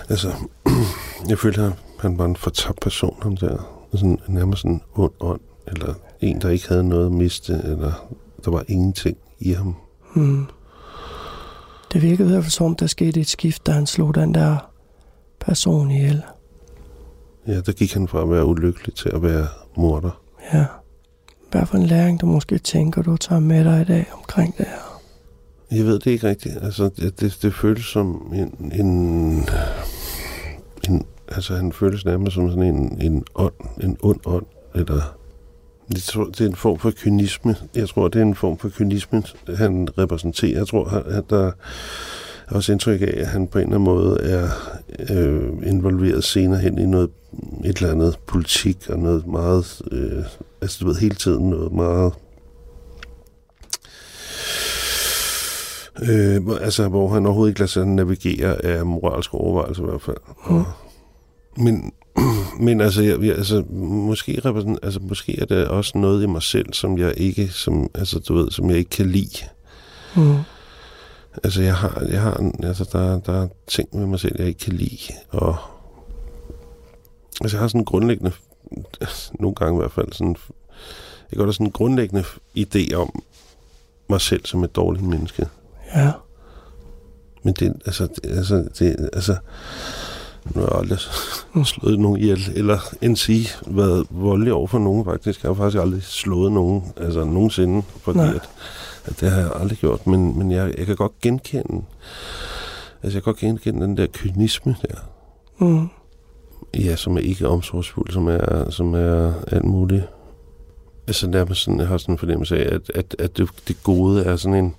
[0.09, 0.33] Altså,
[1.29, 3.75] jeg følte, at han var en fortabt person, ham der.
[3.93, 8.07] Sådan, nærmest sådan en ond ånd, eller en, der ikke havde noget at miste, eller
[8.45, 9.75] der var ingenting i ham.
[10.13, 10.45] Mm.
[11.93, 14.33] Det virkede i hvert fald som om, der skete et skift, da han slog den
[14.33, 14.71] der
[15.39, 16.23] person ihjel.
[17.47, 19.47] Ja, der gik han fra at være ulykkelig til at være
[19.77, 20.21] morder.
[20.53, 20.65] Ja.
[21.51, 24.65] Hvad for en læring, du måske tænker, du tager med dig i dag omkring det
[24.65, 25.01] her?
[25.71, 26.57] Jeg ved det ikke rigtigt.
[26.61, 29.45] Altså, det, det, det føles som en, en,
[30.89, 31.05] en...
[31.27, 33.53] Altså, han føles nærmest som sådan en, en ånd,
[33.83, 34.45] en ond ånd,
[34.75, 35.18] eller...
[35.93, 37.55] Jeg tror, det er en form for kynisme.
[37.75, 39.23] Jeg tror, det er en form for kynisme,
[39.55, 40.57] han repræsenterer.
[40.57, 41.51] Jeg tror, at der er
[42.55, 44.49] også indtryk af, at han på en eller anden måde er
[45.09, 47.09] øh, involveret senere hen i noget,
[47.65, 50.23] et eller andet politik og noget meget, øh,
[50.61, 52.13] altså du ved, hele tiden noget meget
[56.01, 60.17] Øh, altså, hvor han overhovedet ikke lader sig navigere af moralske overvejelser i hvert fald.
[60.49, 60.63] Mm.
[61.63, 61.91] Men,
[62.65, 64.41] men altså, jeg, jeg, altså, måske,
[64.83, 68.33] altså, måske er det også noget i mig selv, som jeg ikke, som, altså, du
[68.33, 69.45] ved, som jeg ikke kan lide.
[70.15, 70.37] Mm.
[71.43, 74.59] Altså, jeg har, jeg har altså, der, der er ting ved mig selv, jeg ikke
[74.59, 75.13] kan lide.
[75.29, 75.55] Og,
[77.41, 78.31] altså, jeg har sådan en grundlæggende,
[79.39, 80.35] nogle gange i hvert fald, sådan,
[81.31, 82.23] jeg går der sådan en grundlæggende
[82.57, 83.23] idé om
[84.09, 85.47] mig selv som et dårligt menneske.
[85.95, 86.11] Ja.
[87.43, 89.35] Men det, altså, det, altså, det, altså,
[90.55, 90.99] nu har jeg aldrig
[91.65, 95.43] slået nogen ihjel, eller end sige, været voldelig over for nogen faktisk.
[95.43, 98.27] Jeg har faktisk aldrig slået nogen, altså nogensinde, fordi Nej.
[98.35, 98.49] at,
[99.05, 101.85] at det har jeg aldrig gjort, men, men jeg, jeg kan godt genkende,
[103.03, 104.95] altså jeg kan godt genkende den der kynisme der,
[105.61, 105.87] Mm.
[106.79, 110.03] ja, som er ikke omsorgsfuld, som er, som er alt muligt.
[111.07, 114.23] Altså nærmest sådan, jeg har sådan en fornemmelse af, at, at, at det, det gode
[114.23, 114.75] er sådan en,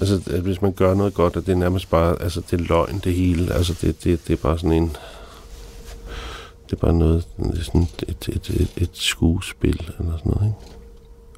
[0.00, 2.64] altså at hvis man gør noget godt, at det er nærmest bare, altså det er
[2.64, 4.96] løgn det hele, altså det, det, det er bare sådan en,
[6.66, 10.46] det er bare noget, det er sådan et, et, et, et skuespil eller sådan noget,
[10.46, 10.78] ikke?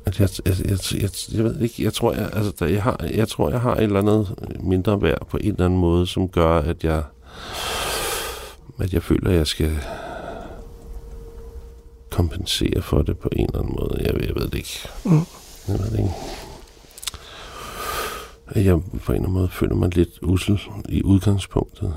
[0.07, 3.07] At jeg, jeg, jeg, jeg, jeg ved ikke, jeg tror, jeg, altså, der, jeg, har,
[3.15, 6.29] jeg tror, jeg har et eller andet mindre værd på en eller anden måde, som
[6.29, 7.03] gør, at jeg,
[8.79, 9.79] at jeg føler, at jeg skal
[12.11, 13.97] kompensere for det på en eller anden måde.
[14.01, 14.89] Jeg, jeg ved det ikke.
[15.05, 15.25] Mm.
[15.69, 16.15] Jeg ved det ikke.
[18.51, 21.95] At Jeg på en eller anden måde føler mig lidt usel i udgangspunktet.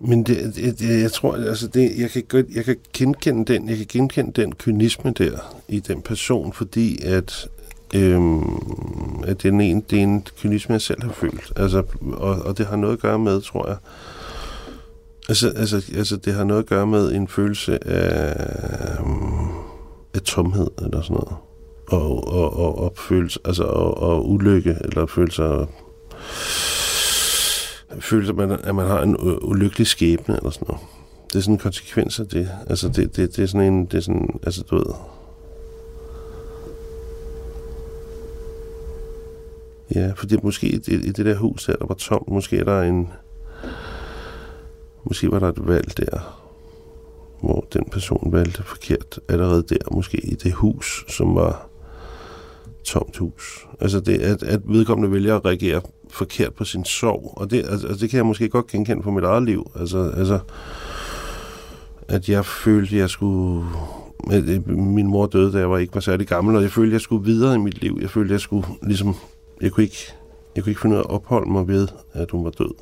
[0.00, 3.68] Men det, det, det, jeg tror, altså det, jeg, kan godt, jeg kan genkende den,
[3.68, 7.48] jeg kan genkende den kynisme der i den person, fordi at,
[7.94, 11.52] øhm, at det, er en, det er en kynisme, jeg selv har følt.
[11.56, 11.82] Altså,
[12.12, 13.76] og, og det har noget at gøre med, tror jeg,
[15.28, 19.48] altså, altså, altså det har noget at gøre med en følelse af, øhm,
[20.14, 21.49] af tomhed eller sådan noget.
[21.90, 25.66] Og, og, og, og følelse, altså, og, og ulykke, eller føle af
[28.00, 30.82] føle, at man, at man har en øh, ulykkelig skæbne eller sådan noget.
[31.32, 32.50] Det er sådan en konsekvens af det.
[32.66, 34.94] Altså, det, det, det er sådan en, det er sådan, altså, du ved...
[39.94, 42.64] Ja, fordi måske i det, i det der hus her, der var tomt, måske er
[42.64, 43.08] der en...
[45.04, 46.40] Måske var der et valg der,
[47.42, 51.69] hvor den person valgte forkert allerede der, måske i det hus, som var
[52.84, 53.66] tomt hus.
[53.80, 57.86] Altså det, at, at vedkommende vælger at reagere forkert på sin sorg, og det, altså,
[57.86, 59.70] altså, det kan jeg måske godt genkende på mit eget liv.
[59.80, 60.38] Altså, altså
[62.10, 63.66] at jeg følte, jeg skulle...
[64.30, 67.00] At min mor døde, da jeg var ikke var særlig gammel, og jeg følte, jeg
[67.00, 67.98] skulle videre i mit liv.
[68.00, 69.14] Jeg følte, jeg skulle ligesom...
[69.60, 70.12] Jeg kunne ikke,
[70.56, 72.74] jeg kunne ikke finde ud af at opholde mig ved, at hun var død.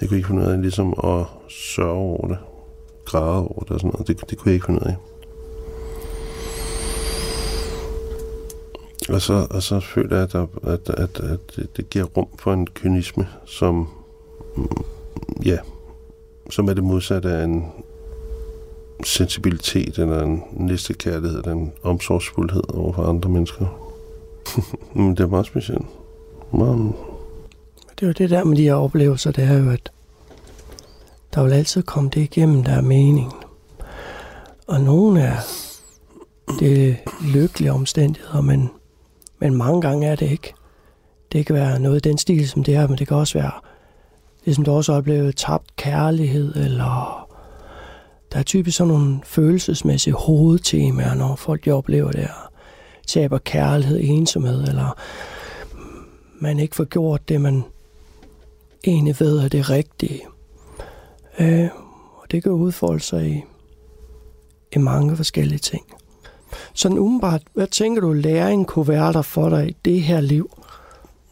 [0.00, 2.38] Jeg kunne ikke finde ud af ligesom at sørge over det,
[3.04, 4.08] græde over det og sådan noget.
[4.08, 4.96] Det, det kunne jeg ikke finde ud af.
[9.08, 12.52] Og så, og så føler jeg, at, der, at, at, at det giver rum for
[12.52, 13.88] en kynisme, som,
[14.56, 14.68] mm,
[15.44, 15.58] ja,
[16.50, 17.66] som er det modsatte af en
[19.04, 23.66] sensibilitet, eller en næstekærlighed, eller en omsorgsfuldhed over for andre mennesker.
[24.94, 25.86] Men det er meget specielt.
[26.52, 26.92] Meget...
[27.94, 29.92] Det er jo det der med de her oplevelser, det er jo, at
[31.34, 33.32] der vil altid komme det igennem, der er meningen.
[34.66, 35.36] Og nogle er
[36.60, 36.96] det
[37.34, 38.70] lykkelige omstændigheder, men
[39.42, 40.54] men mange gange er det ikke.
[41.32, 43.52] Det kan være noget i den stil, som det er, men det kan også være,
[44.44, 47.28] ligesom som du også har oplevet, tabt kærlighed, eller
[48.32, 52.50] der er typisk sådan nogle følelsesmæssige hovedtemaer, når folk de oplever det her.
[53.06, 54.98] Taber kærlighed, ensomhed, eller
[56.40, 57.64] man ikke får gjort det, man
[58.84, 60.22] egentlig ved er det rigtige.
[61.38, 61.68] Øh,
[62.16, 63.42] og det kan udfolde sig i,
[64.72, 65.84] i mange forskellige ting.
[66.74, 70.50] Sådan umiddelbart, hvad tænker du, læring kunne være der for dig i det her liv?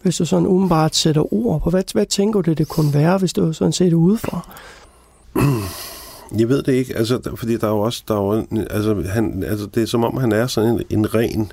[0.02, 3.32] Hvis du sådan umiddelbart sætter ord på, hvad, hvad tænker du, det kunne være, hvis
[3.32, 4.48] du sådan set udefra?
[6.38, 9.42] Jeg ved det ikke, altså, fordi der er jo også, der er jo, altså, han,
[9.42, 11.52] altså, det er som om, han er sådan en, en ren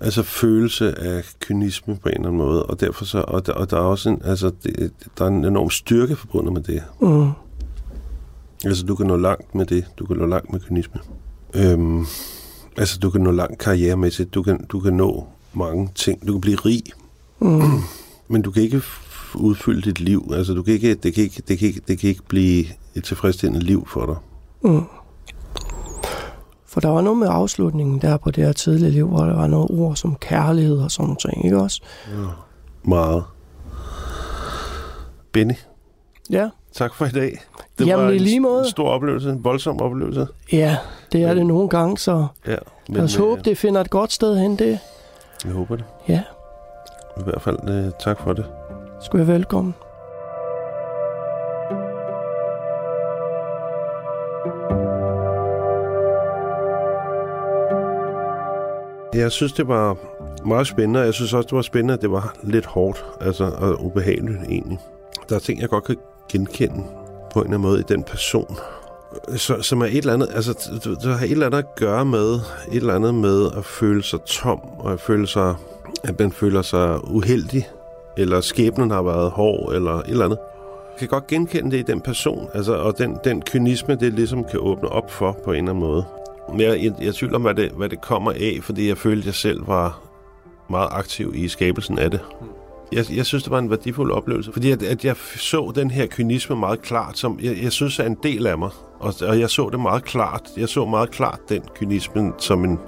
[0.00, 3.70] altså følelse af kynisme på en eller anden måde, og derfor så, og der, og
[3.70, 6.82] der er også en, altså, det, der er en enorm styrke forbundet med det.
[7.00, 7.30] Mm.
[8.64, 11.00] Altså, du kan nå langt med det, du kan nå langt med kynisme.
[11.54, 12.06] Øhm,
[12.76, 16.40] altså, du kan nå langt karrieremæssigt, du kan, du kan nå mange ting, du kan
[16.40, 16.82] blive rig,
[17.40, 17.80] mm.
[18.28, 18.82] men du kan ikke
[19.34, 20.32] udfylde dit liv.
[20.34, 23.04] Altså, du kan ikke, det, kan ikke, det, kan ikke, det kan ikke blive et
[23.04, 24.16] tilfredsstillende liv for dig.
[24.70, 24.82] Mm.
[26.66, 29.46] For der var noget med afslutningen der på det her tidlige liv, hvor der var
[29.46, 31.82] noget ord som kærlighed og sådan noget, ikke også?
[32.08, 32.26] Ja,
[32.82, 33.24] meget.
[35.32, 35.54] Benny.
[36.30, 36.48] Ja.
[36.74, 37.38] Tak for i dag.
[37.78, 38.58] Det Jamen, var i lige måde.
[38.58, 40.26] en stor oplevelse, en voldsom oplevelse.
[40.52, 40.76] Ja,
[41.12, 42.56] det er men, det nogle gange, så ja,
[42.88, 44.78] men, lad os håbe, det finder et godt sted hen, det.
[45.44, 45.84] Jeg håber det.
[46.08, 46.22] Ja.
[47.20, 48.44] I hvert fald uh, tak for det.
[49.00, 49.74] Skulle jeg velkommen.
[59.14, 59.96] Jeg synes, det var
[60.46, 63.44] meget spændende, og jeg synes også, det var spændende, at det var lidt hårdt, altså
[63.44, 64.78] og ubehageligt egentlig.
[65.28, 65.96] Der er ting, jeg godt kan
[66.28, 66.84] genkende
[67.32, 68.56] på en eller anden måde i den person,
[69.28, 72.04] øh, så, som er et eller andet, altså det har et eller andet at gøre
[72.04, 72.40] med, et
[72.76, 75.54] eller andet med at føle sig tom, og at føle sig,
[76.04, 77.68] at man føler sig uheldig,
[78.16, 80.38] eller skæbnen har været hård, eller et eller andet.
[80.92, 84.44] Jeg kan godt genkende det i den person, altså, og den, den kynisme, det ligesom
[84.44, 86.04] kan åbne op for på en eller anden måde.
[86.50, 89.20] Men jeg, jeg, jeg tvivler om, hvad det, hvad det kommer af, fordi jeg følte,
[89.20, 90.00] at jeg selv var
[90.70, 92.20] meget aktiv i skabelsen af det.
[92.40, 92.61] Hmm.
[92.92, 96.06] Jeg, jeg synes, det var en værdifuld oplevelse, fordi at, at jeg så den her
[96.06, 98.70] kynisme meget klart, som jeg, jeg synes er en del af mig.
[99.00, 100.50] Og, og jeg så det meget klart.
[100.56, 102.78] Jeg så meget klart den kynisme som en,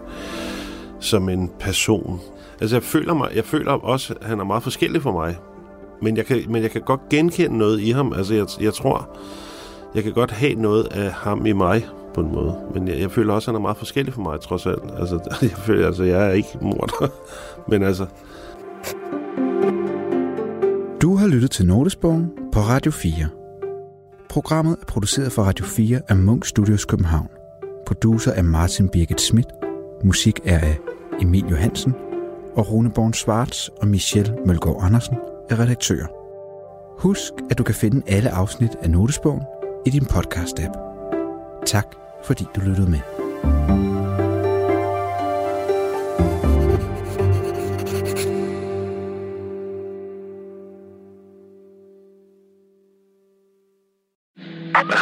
[1.00, 2.20] som en person.
[2.60, 5.36] Altså jeg føler, mig, jeg føler også, at han er meget forskellig for mig.
[6.02, 8.12] Men jeg kan, men jeg kan godt genkende noget i ham.
[8.12, 9.18] Altså jeg, jeg tror,
[9.94, 12.56] jeg kan godt have noget af ham i mig på en måde.
[12.74, 14.82] Men jeg, jeg føler også, at han er meget forskellig for mig, trods alt.
[14.98, 17.12] Altså, jeg føler, altså, jeg er ikke morder.
[17.70, 18.06] men altså...
[21.04, 23.28] Du har lyttet til Notesbogen på Radio 4.
[24.28, 27.28] Programmet er produceret for Radio 4 af Munk Studios København.
[27.86, 29.46] Producer er Martin Birgit Schmidt.
[30.04, 30.78] Musik er af
[31.20, 31.94] Emil Johansen.
[32.56, 35.16] Og Rune Born Svarts og Michelle Mølgaard Andersen
[35.50, 36.06] er redaktører.
[36.98, 39.42] Husk, at du kan finde alle afsnit af Notesbogen
[39.86, 40.78] i din podcast-app.
[41.66, 41.86] Tak,
[42.24, 43.00] fordi du lyttede med.
[43.68, 43.93] Man